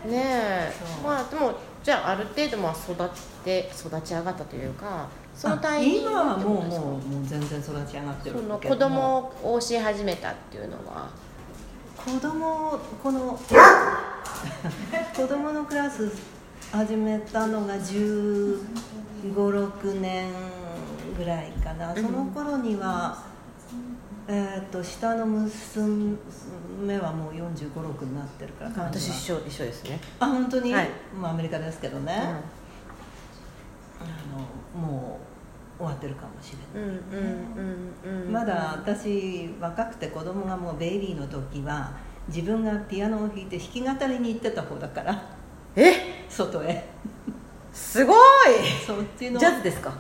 [0.05, 0.11] うん。
[0.11, 0.73] ねえ。
[1.05, 1.55] まあでも
[1.89, 3.09] じゃあある程度まあ育っ
[3.43, 11.09] て育ち上がったというかそのタイミング今はもうもうもう全然育ち上がってるその子供を教え始めたっていうのは？
[11.97, 13.41] 子供この
[15.17, 16.13] 子供のクラス
[16.71, 18.63] 始めたのが1
[19.35, 20.31] 5 6年
[21.17, 22.03] ぐらいかな、うん。
[22.03, 23.17] その頃には、
[24.31, 26.19] えー、と下の娘
[26.99, 30.91] はもう4 5 6になってるから私一緒一緒ですね、あ本当に、はい。
[31.19, 32.17] まあ、アメリカですけどね、う
[34.05, 34.07] あ
[34.77, 35.19] のも
[35.79, 37.01] う終わってるかもしれない、ん、うん
[38.05, 38.33] うんうんうん。
[38.33, 41.91] まだ私若くて子供がもうベイビーの時は
[42.29, 45.23] 自分がピアノを弾いて弾き語りに行ってた方だから
[45.75, 46.27] え？
[46.29, 46.85] 外へ。
[47.73, 48.17] すごい！
[48.87, 49.95] そっちのジャズですか？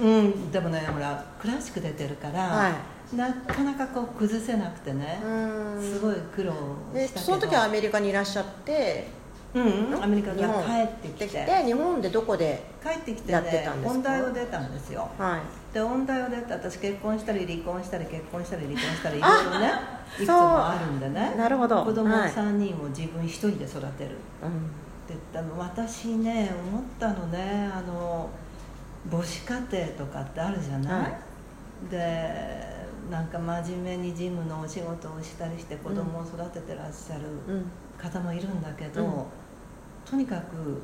[0.00, 0.50] うん。
[0.50, 2.72] でもねほらクラシック出てるから、はい
[3.16, 5.82] なかなかこう崩せなくてね、うん。
[5.82, 6.52] すごい苦労
[6.92, 7.26] でしたけど。
[7.26, 9.24] その時はアメリカにいらっしゃって。
[9.54, 10.68] うんアメリカか日本。
[10.68, 11.64] ら帰ってきて。
[11.64, 15.08] 日本でどこで帰ってきてやってね音大を出たんですよ。
[15.16, 15.40] はい。
[15.72, 19.72] で音大を出て私結婚したり離婚したり結婚したり離婚したりいあろいろね
[20.16, 21.34] いくつもあるんでね。
[21.36, 21.84] なるほど。
[21.84, 24.10] 子供はい3人を自分一人で育てる。
[24.10, 24.70] ってうん。
[25.08, 25.56] 言ったの。
[25.58, 28.28] 私ね思ったのねあの
[29.08, 31.90] 母子家庭とかってあるじゃない、はい。
[31.90, 32.73] で
[33.10, 37.70] なんか真面目に事務のお仕事をしたりして子供を育ててらっしゃるうん。
[37.98, 39.24] 方もいるんだけど、うん。
[40.04, 40.82] とにかく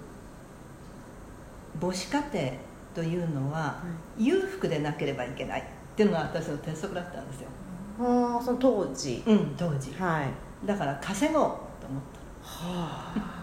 [1.80, 2.52] 母子家庭
[2.94, 3.82] というのは
[4.18, 5.64] 裕福でなければいけないっ
[5.96, 7.48] ていうのが私の鉄則だったんですよ、
[8.00, 9.22] ああその当時。
[9.26, 9.92] うん、当時。
[9.92, 10.66] はい。
[10.66, 12.02] だから稼ごうと思っ
[12.42, 13.40] はあ。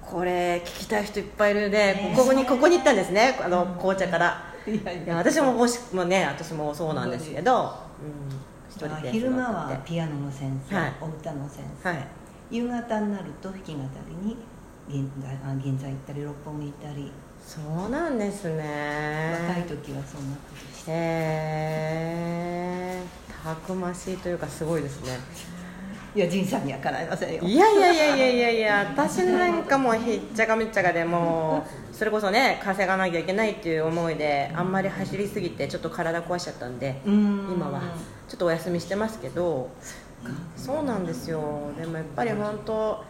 [0.00, 1.68] これ聞きたい人いっぱいいるね。
[1.70, 3.38] ねここにここに行ったんですね。
[3.42, 4.42] あの紅茶から。
[4.42, 8.30] たいやいいや私ももしもね私もそうなんですけど、うん、
[8.68, 10.92] 一人で昼間はピアノの先生、はい。
[11.00, 12.06] お歌の先生、はい。
[12.50, 14.36] 夕方になると弾き語りに
[14.88, 15.10] 銀
[15.62, 17.12] 銀座行ったり六本木行ったり、
[17.44, 19.36] そうなんですね。
[19.48, 20.90] 若い時はそんなことして。
[20.90, 20.94] へ
[22.96, 23.02] え
[23.44, 25.18] たくましいというかすごいですね。
[26.14, 27.42] いや仁さんにはかないませんよ。
[27.42, 37.14] いやいやいやいやいやいや私なんかもうひっちゃかめっちゃかでもうそれこそね稼がなきゃいけないっていう思いであんまり走りすぎてちょっと体壊しちゃったんでうん。
[37.52, 37.80] 今は。
[38.28, 39.68] ちょっとお休みしてますけど
[40.56, 41.72] そうなんですよ。
[41.76, 43.02] でもやっぱり本当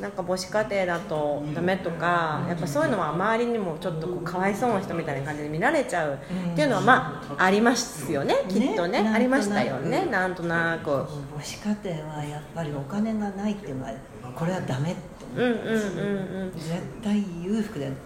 [0.00, 6.18] なんか母子家庭だとダメとかやっぱそういうのは周りにもちょっとこうかわいそうな人みたいな感じで見られちゃうっ
[6.56, 9.02] ていうのはまあありますよねきっとね。
[9.04, 10.90] ねありましたよねななんとなく。
[10.90, 13.92] 母子家庭はやっぱりお金がないっていうのは
[14.34, 15.00] これはダメって
[15.36, 15.38] う。
[15.38, 16.52] んうんうんうん。
[16.54, 16.70] 絶
[17.02, 17.96] 対裕福でうん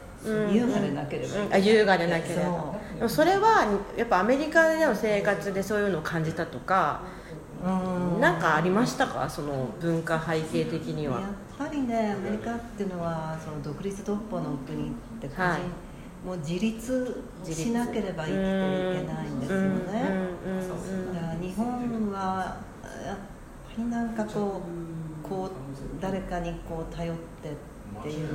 [0.52, 1.40] 優雅でなければ。
[1.40, 1.54] うん。
[1.54, 2.42] あ優雅でなければ。
[2.96, 7.00] でもそれはやっぱアメリカでの生活でそういうのを感じたとか
[7.64, 8.20] うん。
[8.20, 9.28] なんかありましたか？
[9.28, 11.20] その文化背景的には。
[11.20, 15.60] やっぱりねアメリカっていうのはその独立独歩の国って個人、はい。
[16.24, 20.36] もう自立しなければ生きていけないんですよね。
[20.44, 22.56] うんうんうんだから日本は
[23.04, 23.22] やっぱ
[23.78, 24.60] りなんかこ
[25.24, 25.50] うこう
[26.00, 28.28] 誰かにこう頼ってっていう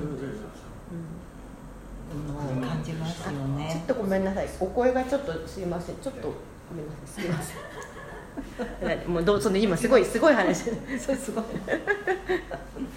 [2.16, 4.48] のを感じますよちょねっとごめんなさい。
[4.60, 5.96] お声がちょっとすいません。
[6.02, 7.24] ちょっとごめんなさい。
[7.24, 9.10] すいません。
[9.14, 10.64] もうどうその今すごいすごい話。
[11.00, 11.44] そうすごい。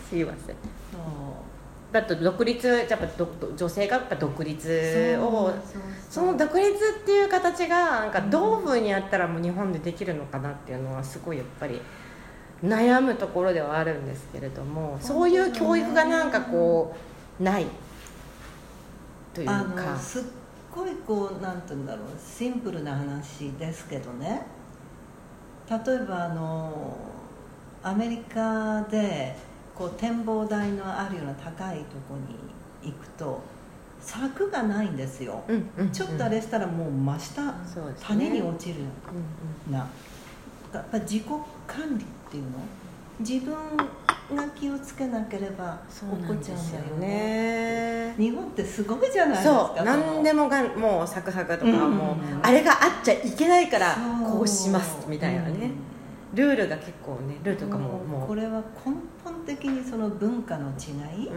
[0.09, 0.57] すいません。
[1.95, 5.53] だと独立やっぱど女性がやっぱ独立を
[6.11, 11.81] その独立っていう形がなんかどういうふうにやったらもう日本でできるのかなっていうのはすごいやっぱり
[12.65, 16.97] 悩むところではあるんですけれどもそういう教育がなんかこ
[17.39, 17.67] うない
[19.35, 20.23] というあかのすっ
[20.75, 24.47] ごいこうなんて言うんだろうシンプルな話ですけどね。
[25.69, 26.97] 例えばあの
[27.83, 29.37] アメリカで
[29.75, 32.17] こう展望台のあるような高いとこ
[32.83, 33.41] に行くと
[34.01, 35.91] 柵がないんですよ、うんうんうん。
[35.91, 37.53] ちょっとあれしたらもう真下、ね。
[38.01, 38.87] 谷に落ちるうん
[39.67, 39.73] うん。
[39.73, 39.79] な
[40.73, 41.25] やっぱ自己
[41.67, 42.51] 管理っていうの？
[43.21, 43.55] 自分
[44.33, 51.97] が気をつけなければそう落っこっちゃうなんだよねね日本ってすごいじゃないですかそう何でもがんもうサクサクとかうん。
[51.97, 53.97] もうあれがあっちゃいけないから
[54.31, 55.71] こうしますみたいなね。
[56.33, 58.29] ルールが結構ねルールとかももう。
[58.29, 61.29] これは根本的にその文化の違いっ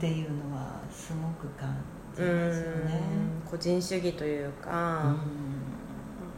[0.00, 1.76] ていうのはすごく感
[2.16, 2.94] じうますよね。
[2.94, 5.18] ん個人主義というか,、なん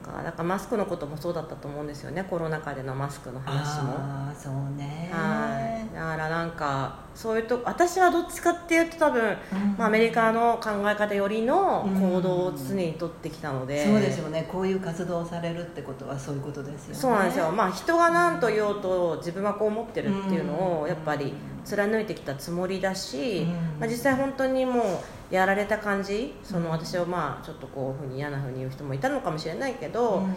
[0.02, 3.92] かだからマスクのこともそうだったと思うんですよねコロナ禍でのマスクの話も。
[3.96, 5.10] ああそうね。
[5.12, 5.94] はい。
[5.94, 9.74] だからなんかそういうと私はどっちかっていうと多分、うん。
[9.78, 14.48] まあ、アメリカの考え方よりの行動を常にとってきたので、そうですよね。
[14.50, 16.94] こういう活動をされるってことはそういうことですよね。
[16.94, 21.34] そうなんですよ、まあ、人が何と言おうと自分はこう思ってるっていうのをやっぱり
[21.64, 23.48] 貫いてきたつもりだし、うん。
[23.80, 24.84] まあ、実際本当にもう
[25.32, 26.34] やられた感じ？
[26.44, 30.34] その私をまあちょっとこういうふうに嫌なふうに言う人もいたのかもしれないけど、うん。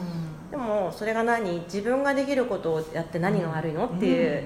[0.50, 1.60] でもそれが何？
[1.66, 3.88] 自分ができることをやって何が悪いの？
[3.88, 4.44] っていう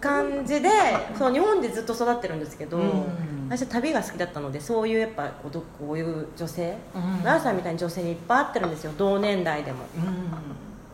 [0.00, 0.70] 感じで
[1.16, 3.04] そう日本でずっと育ってるんですけど、うん。
[3.48, 7.02] 私は旅が好きだったのでそういうやっぱこうどこういう女性うん。
[7.22, 8.92] 奈良さんみたいに女性にいっぱい会ってるんですよ。
[8.98, 9.84] 同年代でも。
[9.96, 10.04] うん。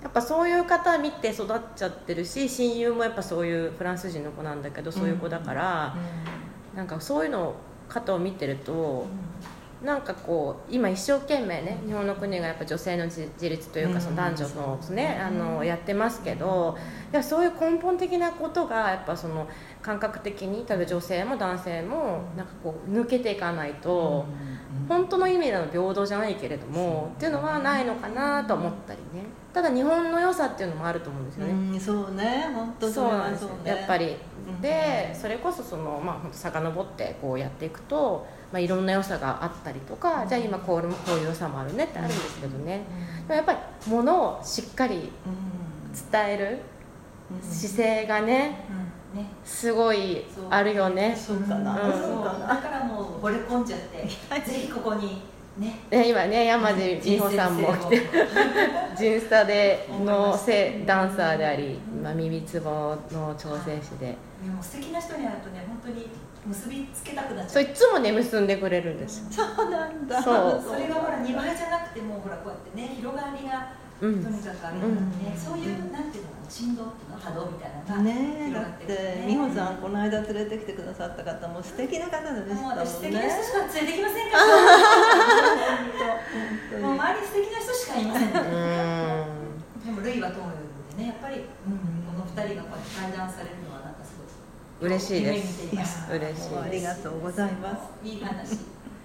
[0.03, 5.95] やっぱそういう方見て育っちゃってるし親友もやっぱそういうフランス人の子なんだけどそういう子だから、
[6.75, 7.55] なんかそういうの
[7.92, 9.07] 方を見てると
[9.83, 14.00] なんかこう今一生懸命ね日本の国がやっぱ女性の自自立というかうん。
[14.00, 16.78] その男女のねあのやってますけど
[17.12, 19.48] いやそういう根本的なことがやっぱその
[19.83, 24.24] 感覚的に例えば女性も男性もなんかこう抜けていかないと
[24.88, 29.24] 本当の意味での平等じゃないけれどもっていうのはないのかなと思ったりね。
[29.52, 31.52] ただ日本の良さっていうのもあると思うんですよね。
[31.52, 32.50] うんそうね。
[32.55, 33.48] 本当そうなんですよ。
[33.48, 34.16] ねやっぱりうん
[34.61, 42.85] でそれこそそのまあ遡ってこうやっていくと、まあ、いろんな良さがあったりとかじゃあ今こうこういう良さもあるねってあるんですけどね。
[43.28, 43.59] でもやっぱり
[43.90, 45.12] ものをしっかり
[46.11, 46.59] 伝える
[47.42, 48.64] 姿勢がね
[49.14, 49.26] ね。
[49.44, 51.14] すごいあるよね。
[51.14, 51.81] そうかな。
[51.83, 51.92] うん。
[51.92, 54.07] そうだからもう惚れ込んじゃって
[54.44, 55.22] ぜひここに
[55.59, 55.79] ね。
[55.91, 58.03] で今ね山地美穂さんも来て。
[58.97, 64.17] ジンスタでのせダンサーであり今耳つぼの調整師で。
[64.43, 66.09] もう素敵な人に会うとね本当に
[66.47, 67.51] 結びつけたくなっちゃう。
[67.51, 70.23] そういつもね結んでくれるんですそうなんだ。
[70.23, 70.62] そう。
[70.67, 74.19] それがほら2倍じゃなくてもうほらこうやってね広がりがとうん。
[74.19, 82.83] にかくあるからね、そういうなんていうの振動っていうの波動みたいなのがねえだって美穂さんこの間連れてきてくださった方も素敵な方でしたもんね。
[82.83, 84.43] 私素敵な人しか連れてきませんから。
[86.83, 88.38] もう周りに素敵な人しかいませんで
[89.91, 90.55] もルイは友よ
[90.91, 91.45] りでねやっぱり、うん、
[92.05, 94.25] この二人がこうやって対談されるのはなんかすご
[94.87, 95.71] い嬉しいです。
[95.71, 95.81] 嬉し
[96.51, 97.83] いありがとうございます。
[98.03, 98.59] いい話。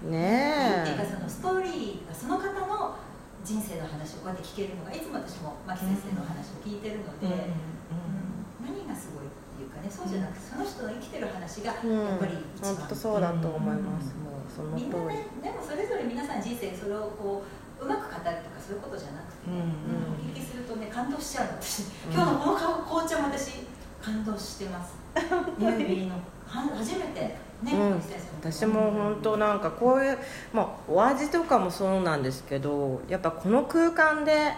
[0.03, 2.51] ねっていうかえそのストーリーがその方の
[3.47, 7.87] 人生の話をこうやって聞けるのがいつも私も牧先生の話を聞いてるので、うん
[8.59, 17.45] 何がすごいっていうかねそうじゃなくてその人の生きてる話がやっうんぱり一番、本当そうだと思いますもうそのみんなねでもそれぞれ皆さん人生それをこ
[17.79, 19.71] ううまく語るとかそういうことじゃなくて、うん
[20.11, 23.63] お聞きするとね感動しちゃうの私今日のこの紅茶も私
[24.03, 24.99] 感動してます。
[25.15, 28.01] 初めてね、うん。
[28.39, 30.17] 私も本当なんかこういう、
[30.53, 34.53] まあ、お味とかもそうなんですけどやっぱこの空間で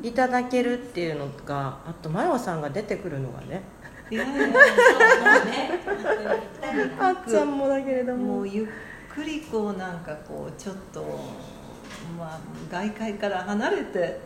[0.00, 0.06] うん。
[0.06, 3.62] いただけるっていうのがあとマヨさんが出てくるのがね。
[4.10, 5.80] いやいそうもうね。
[7.00, 8.66] あっちゃんもだけれどやももうゆっ
[9.14, 11.02] くりこうなんかこうちょっと
[12.18, 14.20] まあ外界から離れて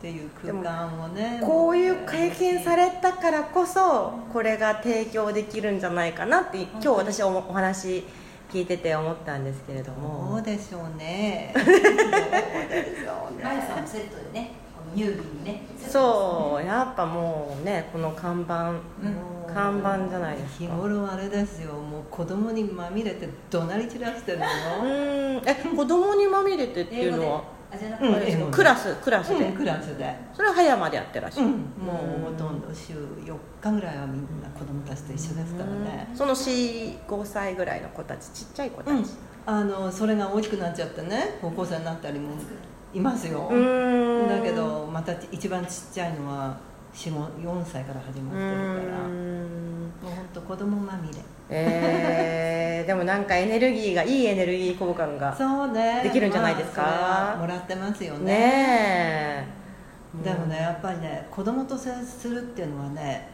[0.00, 8.02] っていう空間をねこういう経験されたからこそこれが提供できるんじゃないかなって今日私おお話
[8.50, 11.52] 聞いてて思ったんですけれどどもうでしょうね。
[11.54, 11.76] どうで
[12.96, 13.62] しょうね。
[13.68, 14.52] さんもセットでね
[15.44, 18.80] ねそうやっぱもうねこの看板うん。
[19.52, 20.64] 看板じゃないですか。
[20.64, 21.74] 日頃あれですよ。
[21.74, 24.44] もう子供にまみれて怒鳴り散らしてるの。
[24.44, 25.48] うーん。
[25.48, 27.59] え子供にまみれてっていうのは？
[27.72, 30.14] あクラスクラスで、うんクラスで。
[30.34, 31.52] それは葉山でやってらっしゃる、うん、
[31.84, 36.08] もうほとんど週4日ぐらいはみんな子供たちと一緒ですからね。
[36.10, 36.16] うん。
[36.16, 39.04] その45歳ぐらいの子たちちっちゃい子たち、うん。
[39.46, 42.30] あのそれが大きくなっちゃってね高校生になったりも
[42.92, 43.48] いますよ、
[44.28, 46.58] だけどまた一番ちっちゃいのは
[46.94, 49.06] 4 4歳から始まうってるから。
[49.06, 51.20] ーもんう本当子供まみれ。
[51.52, 56.00] えー、でもなんかエネルギーがいいエネルギー交換がそうね。
[56.02, 56.82] できるんじゃないですか？
[56.82, 58.24] まあもらってますよね。
[58.24, 59.46] ね
[60.22, 60.24] え。
[60.24, 63.28] でもねやっぱりね子供と接するっていうのはね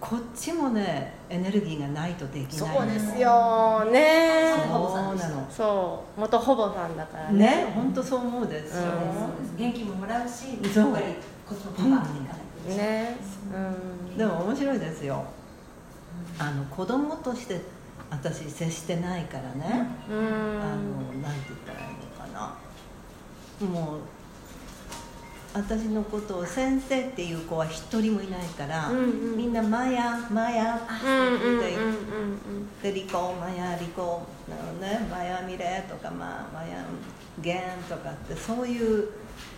[0.00, 3.84] こっちもねエネルギーがないとできないそうですよ。
[3.90, 5.46] ねそうなの。
[5.50, 6.20] そう。
[6.20, 7.72] 元ほぼさんだからね。
[7.74, 8.88] 本当そう思うですよ、うん。
[8.90, 9.54] そうです。
[9.56, 10.84] 元気ももらうしそう。
[10.84, 11.04] やっぱり
[11.48, 13.16] こっちもパワーっていかないといけないね。
[13.52, 14.16] うん。
[14.18, 15.24] でも面白いですよ。
[16.38, 17.60] あの子供として
[18.10, 22.56] 私接してないからね、うあのんなんて言ったらいいのかな。
[23.66, 24.00] もう
[25.54, 29.02] 私のことを先生っていう子は一人もいないから、うんう
[29.34, 29.36] ん。
[29.36, 30.84] みんな「マヤマヤ」って
[31.44, 36.82] 言って「リコマヤリコ」なのね「マヤミレ」とか「まあ、マヤ
[37.40, 39.08] ゲン」とかってそういう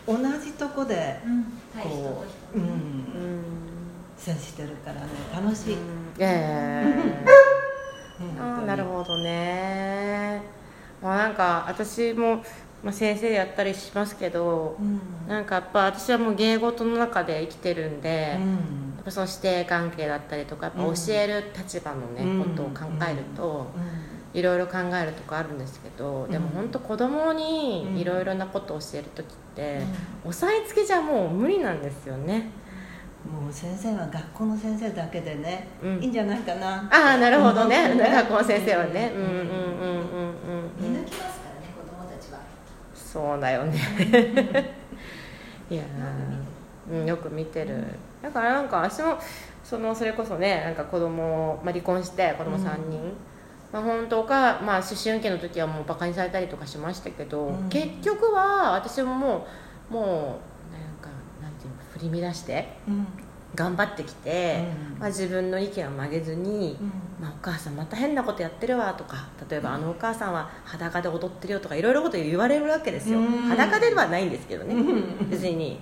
[0.06, 1.20] 同じとこで
[1.82, 2.24] こ
[2.54, 3.44] う、人うんうん
[4.16, 5.76] 接してるからね楽しい、
[6.18, 10.42] えうんえ ああなるほどね。
[11.02, 12.36] まあなんか私も、
[12.82, 15.00] まあ、先生やったりしますけどうん。
[15.28, 22.44] なんかやっぱ私はもう芸事の中で生きてるんで、やっうんぱその師弟関係だったりとかやっぱ教える立場のね、うん。
[22.44, 23.66] ことを考えると、
[24.34, 29.80] いろいろ考えるとかあるんですけどでも本当子供にいろいろなことを教える時って、
[30.24, 32.50] 押さえつけじゃもう無理なんですよね。
[33.24, 36.02] もう先生は学校の先生だけでね、うん。
[36.02, 36.86] いいんじゃないかな。
[36.90, 37.92] ああなるほどね。
[37.92, 37.98] うん。
[37.98, 39.12] 学校の先生はね。
[39.14, 39.22] うん。
[39.22, 42.40] うんうんうんうん見抜きますからね子供たちは。
[42.94, 43.78] そうだよね。
[45.70, 47.84] いやー、うん、よく見てる。
[48.20, 49.16] だからなんか私も
[49.62, 53.14] そのそれこそねなんか子供、まあ、離婚して子供3人、
[53.74, 57.68] まあ、本当か、まあ、思春期の時はもうバカにされたりとかしましたけど、うん。
[57.68, 59.48] 結局は私もも
[59.90, 61.10] うもうなんか
[61.42, 63.04] なんていうの振り乱してうん。
[63.56, 64.98] 頑張ってきて、うん。
[65.00, 67.24] まあ、自分の意見を曲げずに、うん。
[67.24, 73.26] まあ、お母さんまた変なことやってるわとか例えばあのお母さんは裸で踊ってるよとかいろいろこと言われるわけですよ、うん。
[73.26, 75.28] 裸ではないんですけどね、うん。
[75.28, 75.80] 別に。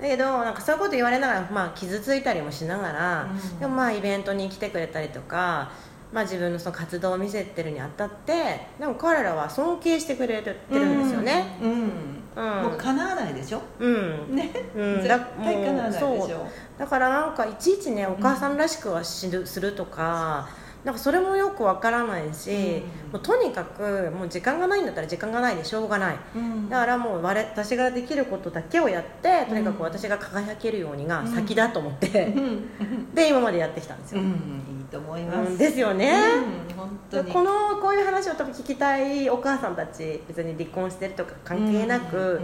[0.00, 3.60] だけどなんかそういうこと言われながら、まあ、傷ついたりもしながら、うん。
[3.60, 5.70] でもまあイベントに来てくれたりとか、
[6.12, 11.56] まあ、自分のその活動を見せてるにあたってでも彼らは尊敬してくれてるんですよね。
[11.62, 13.60] うん、うんもう叶わないでしょ？
[13.78, 16.26] うん、ね、うん、絶だ対叶わないでしょ。
[16.26, 16.38] そう。
[16.78, 20.48] だからなんかいちいちねお母さんらしくはしるするとか
[20.84, 23.12] なんかそれもよくわからないし、うん。
[23.12, 26.16] もうとにかくもう時間がないんだったら時間がないでしょうがない。
[26.34, 26.68] うん。
[26.68, 32.68] だからもう我私ができることだけをやってとにかく私が輝けるようにが先だと思って、うん。
[33.14, 34.26] で今までやってきたんですよ、うん。
[34.26, 36.12] いいと思います、うんですよね、
[36.70, 37.32] うん本当に。
[37.32, 42.40] このこういう話を多分聞きたいお母さんたち別に離婚してるとか関係なく、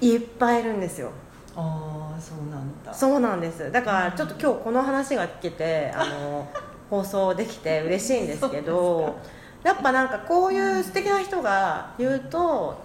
[0.00, 1.10] いっぱいいるんですよ。
[1.54, 2.92] ああそうなんだ。
[2.94, 3.70] そうなんです。
[3.70, 6.48] だからちょっと今日この話が聞けてあの
[6.90, 9.18] 放送できて嬉しいんですけど
[9.62, 12.78] やっぱなんかこういう素敵な人が言うと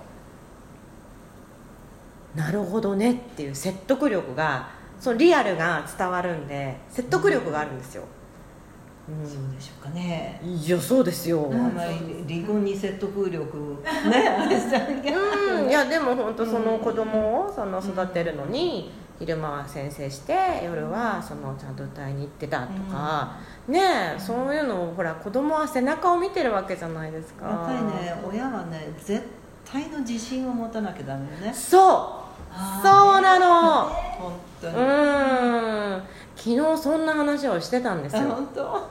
[2.36, 8.04] なるほどねっていう説得力がそのリアルが伝わるんで説得力があるんですよ、
[9.08, 9.28] うん。
[9.28, 10.42] そうでしょうかね。
[10.44, 14.38] いやそうですよ、あんまり離婚に説得力 ね
[15.60, 20.34] うん、いやでも本当その子供をその育てるのに昼間は先生して
[20.64, 23.38] 夜はそのちゃんと歌いに行ってたとか、
[23.68, 23.80] ね
[24.18, 27.48] えそういうのをほら子供は背中を見てるわけじゃないですか。
[27.48, 29.24] やっぱりね親はね絶
[29.72, 31.54] 対の自信を持たなきゃダメよね。
[31.54, 32.24] そう。
[32.84, 33.90] そうなの。
[33.90, 36.04] 本当に、うん
[36.44, 38.38] 昨日そんな話をしてたんですあよ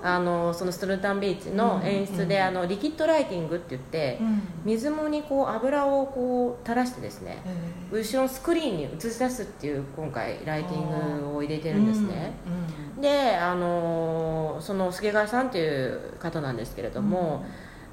[0.03, 4.43] あのそのストルタンビーチの演出で、うんあのリキッドライティングって言って、うん。
[4.65, 17.45] 水藻にこう油をこう垂らしてですねへ後ろのスクリーンに映し出すっていう今回ライティングを入れてえるんですね、うんであのその助川さんっていう方なんですけれども、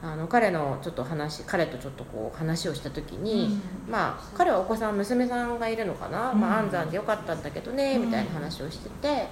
[0.03, 9.27] あの彼のちょっと話彼とちょっとこう話をした時に、まあ彼はお子さん娘さんがいるのかな、うんまあ、安産でよかったんだけどね、うんみたいな話をしてて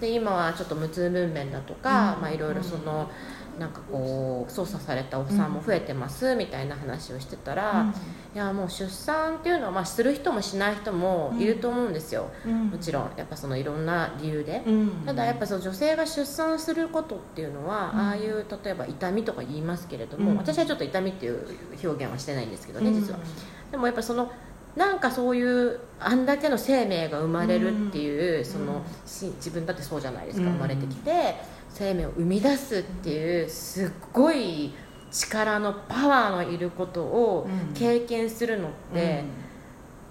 [0.00, 2.22] で今はちょっと無痛分娩だとか、うん。
[2.22, 3.10] まあ、いろいろその
[3.58, 7.92] なんかこう操作されたお産も増えてますみたいな話をしてたら、
[8.34, 12.66] いやもう出産っていうのは、まあ、する人もしない人もいると思うんですよ、うん。
[12.68, 14.90] もちろんやっぱそのいろんな理由で、うん。
[15.04, 18.00] ただやっぱその女性が出産することっていうのは、うん。
[18.00, 20.36] ああいう例えば痛みとか言いますけれども、うん。
[20.36, 21.44] 私はちょっと痛みっていう
[21.82, 23.18] 表現はしてないんですけどね、実は。
[23.18, 23.24] うん
[23.70, 24.30] でもやっぱその
[24.76, 28.44] なんかそういうあんだけの生命が生まれるっていう、うん。
[28.44, 30.52] そのし自分だってそうじゃないですか、うん。
[30.54, 31.36] 生まれてきて
[31.70, 34.72] 生命を生み出すっていうすっごい
[35.10, 37.74] 力のパワーのいることをうん。
[37.74, 39.24] 経験するのって、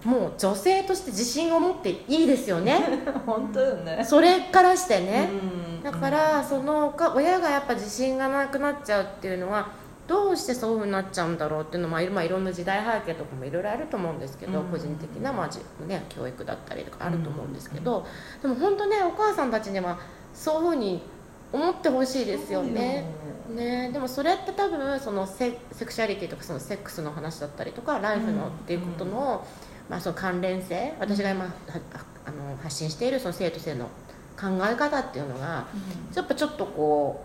[0.03, 3.03] もう女性として自信を持っていいですよね。
[3.05, 4.03] う ん本当よね。
[4.07, 5.29] それからしてね、
[5.75, 5.83] うん。
[5.83, 9.69] だからそのか親がやっぱ自信がなくなっちゃうっていうのは
[10.07, 14.67] どうしてそういうふうになっちゃうんだろうっていうのも、まあ、いろんな時代背景とかもいろいろあると思うんですけど、うん。
[14.67, 18.05] 個人的な、まあじね、教育だったりとかあると思うんですけど、
[18.41, 19.99] でも本当ねお母さんたちには
[20.33, 21.01] そういうふうに
[21.51, 23.05] 思ってほしいですよね。
[23.49, 29.45] ね、でもそれって多分そのセセクシャリティとかそのセックスの話だったりとかライフのっていうことの,、
[29.89, 31.51] まあその関連性私が今は
[32.25, 33.85] あの発信しているその生と性の
[34.37, 35.65] 考え方っていうのが
[36.13, 37.23] やっぱちょっとこ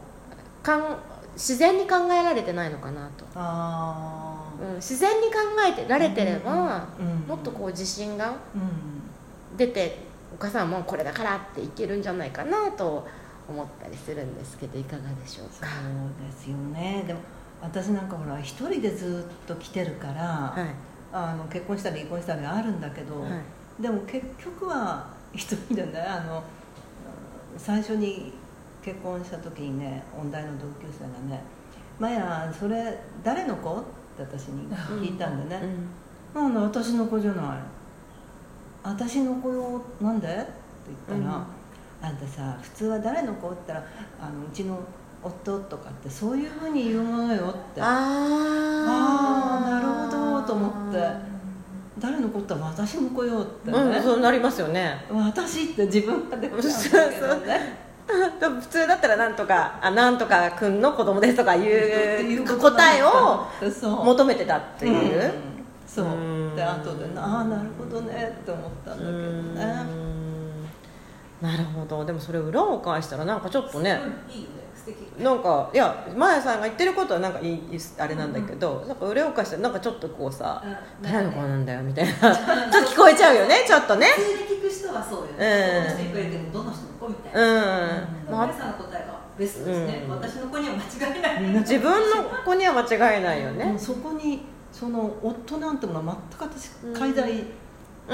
[0.62, 0.96] うかん
[1.34, 8.36] 自然に考えられてないのかなと、あうん、自然に考えてられてれば、うんもっとこう自信がうん
[9.56, 9.98] 出て
[10.34, 13.06] お母さんはもうこれだからっていけるんじゃないかなと
[13.48, 15.68] 思ったりするんですけどいかがでしょうそうか。
[16.24, 17.04] ですよね。
[17.06, 17.20] でも
[17.60, 20.74] 私なんかほら一人でずっと来てるから、はい。
[21.14, 23.82] あの結婚したり離婚したりあるんだけど、はい。
[23.82, 26.42] でも結局は一人でねあの
[27.58, 28.32] 最初に
[28.84, 31.42] 結婚した時にね音大の同級生がね
[31.98, 33.82] 「マヤそれ誰の子?」っ
[34.16, 34.68] て私に
[35.00, 35.62] 聞いたんでね
[36.34, 37.44] 「なんだ私の子じゃない」
[38.82, 40.46] 「私の子よなんで?」って
[41.08, 41.44] 言ったら、うん
[42.04, 43.88] あんたさ普通は誰の子?」って言ったら
[44.20, 44.76] あのうちの
[45.22, 47.80] 夫とかってそういうふうに言うものよって。
[47.80, 51.32] ああなるほどと思って
[51.98, 57.76] 誰のことは私の子よってね、うんそうなりますよね私って自分が出ちゃうんだけどね
[58.60, 63.42] 普通だったらなんとかあなんとか君の子供ですとかいう 答えの
[64.00, 65.30] を求めてたっていう、うん。
[65.86, 66.06] そう。
[66.06, 66.56] うん。
[66.56, 69.86] で後でああなるほどねって思ったんだけどね。
[71.42, 71.48] うん。
[71.48, 72.04] なるほど。
[72.04, 74.00] でもそれ裏を返したらなんかちょっとね
[74.30, 74.61] いいよね
[75.18, 77.60] なんかいやマヤさんが言ってることはなんかいい
[77.98, 81.02] あれなんだけど、なんか裏を返したらなんかちょっとこうさうん。
[81.02, 82.12] 誰の子なんだよみたいな。
[82.12, 84.06] ちょっと聞こえちゃうよね ちょっとね。
[84.06, 85.38] 普通で聞く人はそうようん。
[85.38, 90.04] ねどの人に言われてもどの人の子みたいうん、なまマリさんの答えがベストですね。
[90.06, 90.14] うん。
[90.16, 91.36] 私の子には間違いない。
[91.36, 93.74] あ、自分の子には間違いないよね。
[93.78, 97.30] そこにその夫なんてものは全く私介在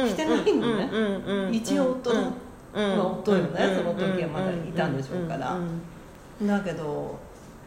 [0.06, 0.86] してないのね。
[0.86, 2.22] ね一応夫の
[2.74, 3.74] まあ夫よね。
[3.76, 5.58] その時はまだいたんでしょうから
[6.42, 7.18] だけど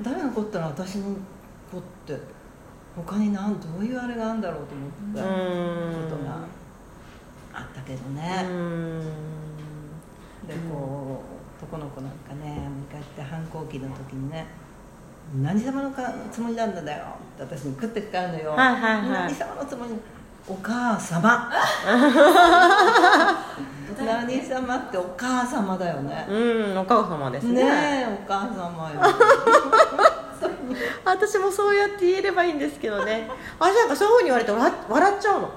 [0.02, 1.16] 誰の子ったら私の
[1.72, 2.18] 子って
[2.96, 5.24] 他に何どういうあれがあるんだろうと思った
[6.10, 6.46] ことが
[7.54, 8.46] あったけどね、
[10.48, 11.22] でこ
[11.62, 14.48] う男の子なんかね向かって反抗期の時にね
[15.44, 17.06] 「何様のかつもりなんだよ」
[17.44, 19.92] って私に食ってかるのよ「はいはいはい何様のつもり？
[20.48, 21.52] お母様
[24.12, 26.26] 何様ってお母様だよね。
[26.30, 27.64] うんお母様ですね。
[27.64, 29.00] ねえお母様よ。
[31.06, 33.30] 私もそうやって言えればいいんですけどね。
[33.60, 35.52] 私なんかそういうふうに言われて笑笑っちゃうの。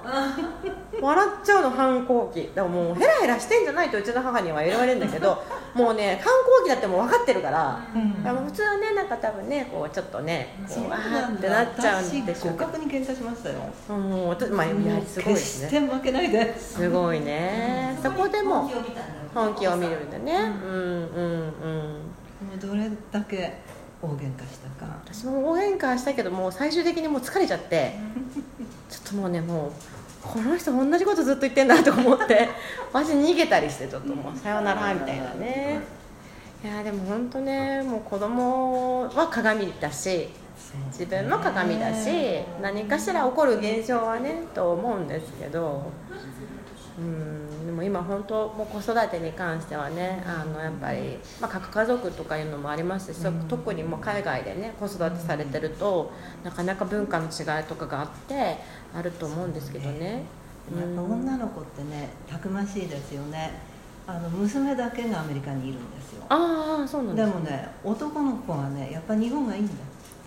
[1.00, 2.50] 笑っちゃうの反抗期。
[2.54, 5.42] だからもうヘラヘラしてんじゃないとうちの母には言われるんだけど
[5.74, 8.12] もうね反抗期だってもう分かってるから、うん。
[8.46, 11.38] 普通はねなんか多分ねこうちょっとねこそううあなんだ。
[11.38, 12.64] ーってなっちゃうんでしょうけど。
[12.64, 13.58] 私互角に喧嘩しましたよ。
[13.88, 15.68] もう私まあやはりすごいですね。
[15.70, 16.58] 決して負けないで。
[16.58, 17.98] すごいね。
[18.02, 18.70] そこでも
[19.34, 20.32] 本気を見るんだね。
[20.64, 21.42] うんうんうん。
[21.42, 23.54] もうどれだけ
[24.00, 24.92] 大喧嘩したか。
[25.04, 27.94] 私も大喧嘩したけどもう最終的にもう疲れちゃって。
[28.90, 29.70] ちょっともうねもう
[30.32, 32.48] この人同じことずっと言ってんだと思って
[32.92, 35.80] 私逃げたりしてちょっともうさよならみたいなね。
[36.64, 40.28] いやでも本当ねもう子供は鏡だし
[40.90, 42.08] 自分も鏡だし
[42.62, 45.82] 何かしら起こる現象はねと思うんですけど
[46.98, 56.12] うんでも今本当もう子育てに関してはねあのやっぱり、まあ、核家族とかいうのもありますし、そ特にもう海外でね子育てされてると
[56.44, 58.58] なかなか文化の違いとかがあって
[58.94, 60.22] あると思うんですけどね。
[60.74, 63.52] やっぱ女の子ってねたくましいですよね。
[64.06, 66.24] あの娘だけがアメリカにいるんですよ。
[66.28, 69.74] ああそうなんでですもね男の子はねやっぱ日本がいいんだ。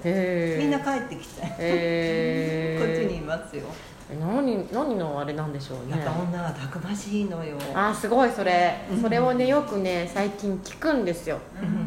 [0.04, 1.50] みんな帰ってきて、 こっ
[2.96, 3.64] ちにいますよ。
[4.22, 6.02] 何何のあれなんでしょうね。
[6.02, 7.58] やっぱ女はたくましいのよ。
[7.74, 8.86] あーすごいそれ。
[8.92, 9.02] うん。
[9.02, 11.40] それをねよくね最近聞くんですよ。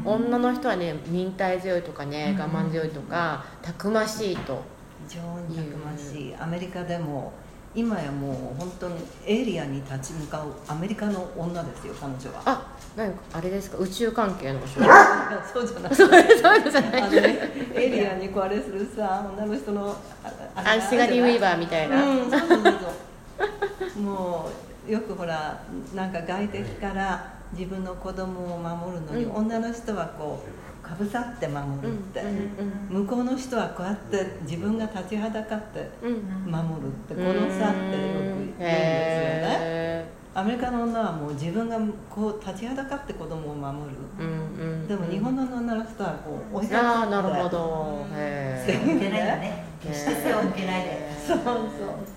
[0.05, 2.43] 女の人はね忍耐強いとかねうん。
[2.43, 4.62] 我慢強いとかたくましいと
[5.09, 6.34] 非常にたくましい。
[6.38, 7.32] アメリカでも
[7.74, 8.94] 今やもう本当に
[9.26, 12.42] エイリアンに立ち向かうアメリカの女ですよ彼女は。
[12.44, 13.78] あ何かあれですか？
[13.78, 14.84] 宇宙関係のお仕事。
[15.53, 17.03] そうじゃないそうそうじゃない。
[17.03, 21.88] あのねエイリアンにこうあれするさ女の人のあああシガニー・ウィーバーみたい？
[21.88, 24.03] な、うんそうそうそうそう。
[24.03, 24.51] も
[24.88, 25.61] うよくほら
[25.94, 29.36] なんか外敵から自分の子供を守るのに、うん。
[29.46, 30.51] 女の人はこう
[30.91, 36.11] かぶさって守るって、うん向こうの人はこうやって自分が立ちはだかってうん。
[36.11, 39.59] うん守るってこの差ってよく言うんですよね。
[39.61, 41.78] へアメリカの女はもう自分が
[42.09, 44.88] こう立ちはだかって子供を守る、ーうんうん。
[44.88, 48.07] でも日本の女の人はこう追いかけてああなるほど。
[48.14, 49.64] へ背をー向けないよね。
[49.80, 51.11] 決して背を向けないで。
[51.26, 51.57] そうそう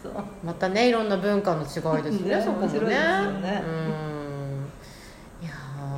[0.01, 0.23] そう。
[0.43, 1.65] またねいろんな文化の違
[1.99, 3.63] いですねねそこもね面白いですよね。
[3.67, 3.69] う
[5.43, 5.45] ん。
[5.45, 5.53] いや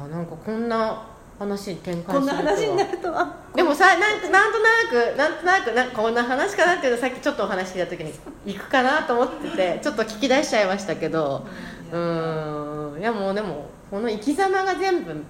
[0.07, 1.07] ーなんかこんな
[1.37, 2.43] 話に展開こんするとは。
[2.43, 3.35] な話になるとは。
[3.55, 8.13] でもさなんかなんとなくなんとなくなんかこんな話かなっていうのさっきちょっとお話聞いた時に
[8.45, 11.45] 行くかなと思っててちょっと聞き出しちゃいましたけど
[11.91, 15.23] うーんいやもうでもこの生き様が全部現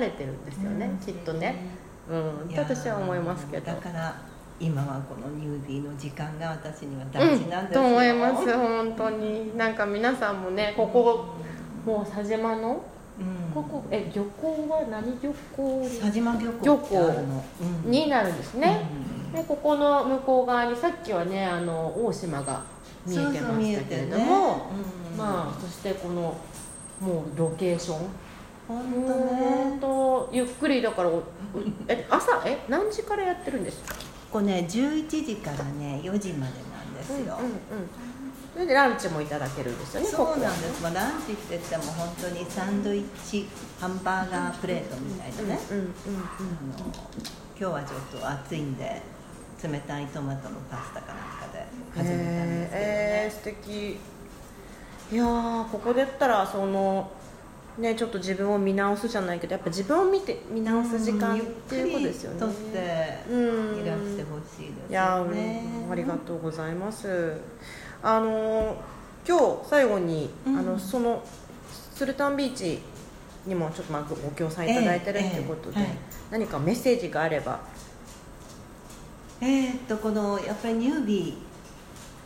[0.00, 1.56] れてるんですよね、きっとね
[2.08, 4.14] うんって私は思いますけどだから
[4.60, 11.34] 今はこのニューディーの時間が私には大事なんですよ、うん、と思います本当になんか皆さんもねここ
[11.84, 12.91] もう佐島のうん
[13.54, 17.42] ここえ漁港は何漁港佐島漁漁港ってあ港。
[17.90, 22.62] になるんですね、うんでここの向こう側にさっきはねあの大島が
[23.06, 24.68] 見えてましたけれども、
[25.12, 26.36] うんまあそしてこの
[27.00, 27.98] もうロケーション。
[28.68, 29.78] 本本当ね。
[29.80, 31.22] 当ゆっくりだからお
[31.88, 33.94] え朝え何時からやってるんですか？
[33.94, 37.30] ここね11時からね4時までなんですよ、うんうんうん、
[38.62, 43.46] れでランチもいただけるんですよねそうなんです、まあ、ランチって言っても本当にサンドイッチ
[43.78, 45.58] ハンバーガープレートみたいなね、
[47.58, 49.02] 今日はちょっと暑いんで
[49.62, 53.98] 冷たいトマトのパスタかなんかで始めたんですけどね、えー、素敵。
[55.12, 57.10] いやーここで言ったらその
[57.78, 62.40] ねちょっと自分を見直すじゃないけどやっぱ自分を見て見直す時間っていうことですよね。
[62.40, 67.36] とってうんいらしてほしいですいやよねーありがとうございます
[68.02, 68.74] あのー
[69.24, 70.58] 今日最後に、うん。
[70.58, 71.22] あのその
[71.94, 72.80] スルタンビーチ
[73.46, 75.96] にもちょっとまあごご協賛いただいてるっていうことで、ええええ
[76.32, 77.60] 何かメッセージがあれば。
[79.40, 81.34] えーっとこのやっぱりニュービー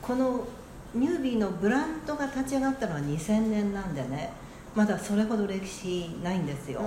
[0.07, 0.47] この
[0.95, 4.33] ニュービーのブランドが立ち上がったのは2000年なんでね
[4.75, 6.83] まだそれほど歴史ないんですよ、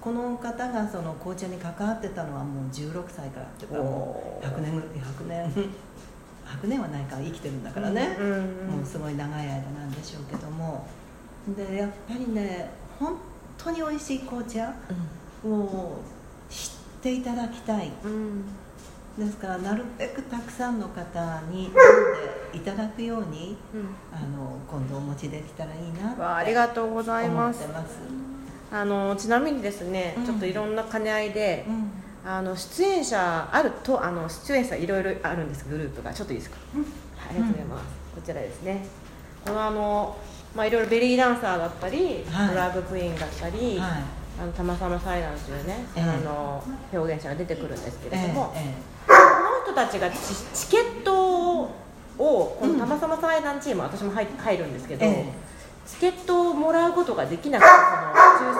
[0.00, 5.70] この方がその紅茶に関わってたのはもう16歳からっていうかもう100年ぐらい100年
[6.62, 10.86] 100年はないから生きてるんだからね、うんうんもうすごい長い間なんでしょうけども。
[11.56, 13.16] でやっぱりね本
[13.56, 14.74] 当に美味しい紅茶
[15.44, 15.98] を
[16.50, 17.90] 知っていただきたい。
[18.04, 18.44] うん。
[19.18, 23.88] ですからなるべくたくさんの方に飲んでいただくようにうん。
[24.12, 27.66] あの今度お持ちできたらいいなってわあありがとうござい思ます。
[28.70, 30.24] あのちなみにですね、うん。
[30.26, 31.90] ちょっといろんな兼ね合いでう、ん
[32.24, 36.12] あの出演者あるとあの出演者いろいろあるんですグループが。
[36.12, 36.80] ちょっといいですか、うん。
[36.82, 36.90] はい、
[37.30, 38.86] ありがとうございます、こちらですね。
[39.44, 40.16] このあの
[40.54, 42.48] まあいろいろベリーダンサーだったり、はい。
[42.48, 44.18] ドラッグクイーンだったり、はい。
[44.40, 46.02] あの玉様祭壇というね、ええ。
[46.02, 46.62] あの
[46.92, 48.74] 表現者が出てくるんですけれども、え
[49.06, 50.16] この人たちがチ
[50.54, 51.74] チケットを
[52.18, 55.32] この玉様祭壇チーム、私も入入るんですけど、ええ。
[55.86, 57.68] チケットをもらうことができなくて
[58.38, 58.58] その抽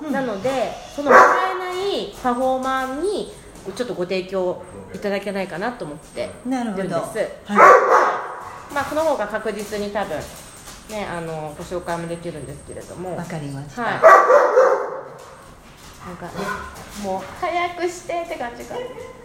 [0.00, 0.12] 選、うん。
[0.12, 1.43] なのでそのもら
[1.94, 3.32] いパフォーマーに
[3.74, 4.62] ちょっとご提供
[4.94, 6.96] いただけないかなと思ってえなるほど。
[6.96, 7.02] は
[8.74, 10.16] まあこの方が確実に多分
[10.90, 13.14] ねあのご紹介もできるんですけれども。
[13.14, 13.92] いわかりました、はい。
[13.92, 14.02] なん
[16.16, 16.32] かね
[17.02, 18.74] もう早くしてって感じか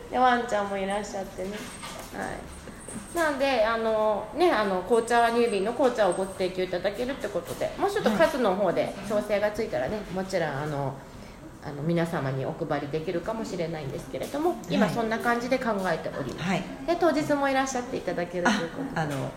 [0.10, 1.50] でワンちゃんもいらっしゃってね。
[1.50, 1.60] はい。
[3.14, 10.94] なんであのねあの紅茶ニュービーの紅茶をご提供いただけるってことでもうちょっと数の方で調整がついたらねもちろんあの
[11.64, 14.96] あの皆様にお配りできるかもしれないんですけれども今はい。
[14.96, 16.64] そんな感じで考えております、はい。
[16.88, 19.32] で当日もいらっしゃっていただけるとあいうことであの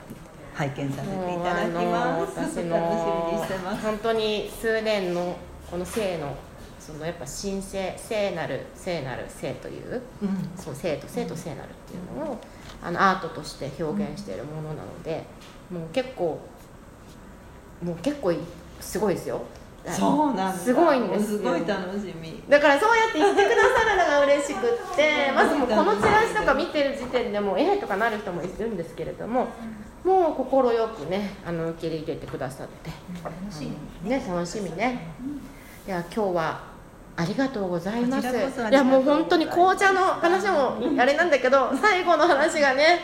[0.55, 2.61] 拝見させていただきます。
[2.61, 5.37] あの私の本当に数年の
[5.71, 6.37] この性の
[6.79, 10.51] そのやっぱ神聖聖なる聖なる聖といううん。
[10.57, 12.39] そう聖と聖と聖なるっていうのを
[12.83, 15.25] あのアートとして表現しているものなので
[15.71, 16.41] もう結構
[17.83, 18.33] もう結構
[18.81, 19.43] すごいですよ
[19.91, 20.53] そうなんだ。
[20.53, 21.39] すごいんですよ。
[21.39, 22.43] すごい楽しみ。
[22.49, 29.49] だからそうやって言ってくださるのが嬉しくってまずもうこのチラシとか見てる時点でもうええとかなる人もいるんですけれども
[30.05, 32.91] もう快くねあの受け入れてくださって。
[33.25, 33.69] 楽し
[34.03, 34.11] み。
[34.11, 35.07] ね楽しみね。
[35.87, 36.73] では今日は
[37.17, 38.29] ありがとうございます。
[38.29, 43.01] いやもう本当に紅茶の話もあれなんだけど最後の話がね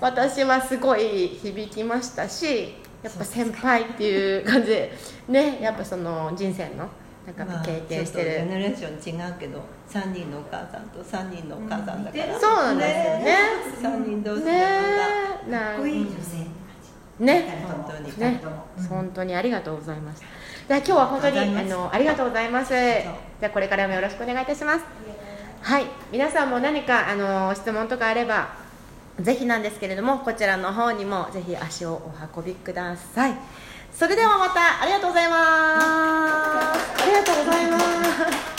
[0.00, 4.68] 私はすごい響きましたしやっぱ先輩っていう感じ。
[4.68, 4.92] で
[5.28, 6.88] ねやっぱその人生の
[7.26, 13.36] なんか経験してる、まあジェネレーション違うけど3人のお母さんと3人のお母さんだから、うんそうなんですよね。
[13.82, 16.46] 3人同士でかっこいい女性
[17.18, 17.64] ね。
[17.66, 18.40] 本当にね。
[18.88, 20.22] 本当にありがとうございます
[20.68, 22.70] では今日は本当にあのありがとうございます。
[22.70, 24.84] じゃあこれからもよろしくお願いいたします。
[25.62, 25.84] はい。
[26.12, 28.65] 皆さんも何かあの質問とかあれば
[29.20, 33.34] ぜひなんですけれどもこちらの方にもぜひ足をお運びください。
[33.92, 37.02] それではまたありがとうございます。
[37.02, 38.55] ありがとうございます。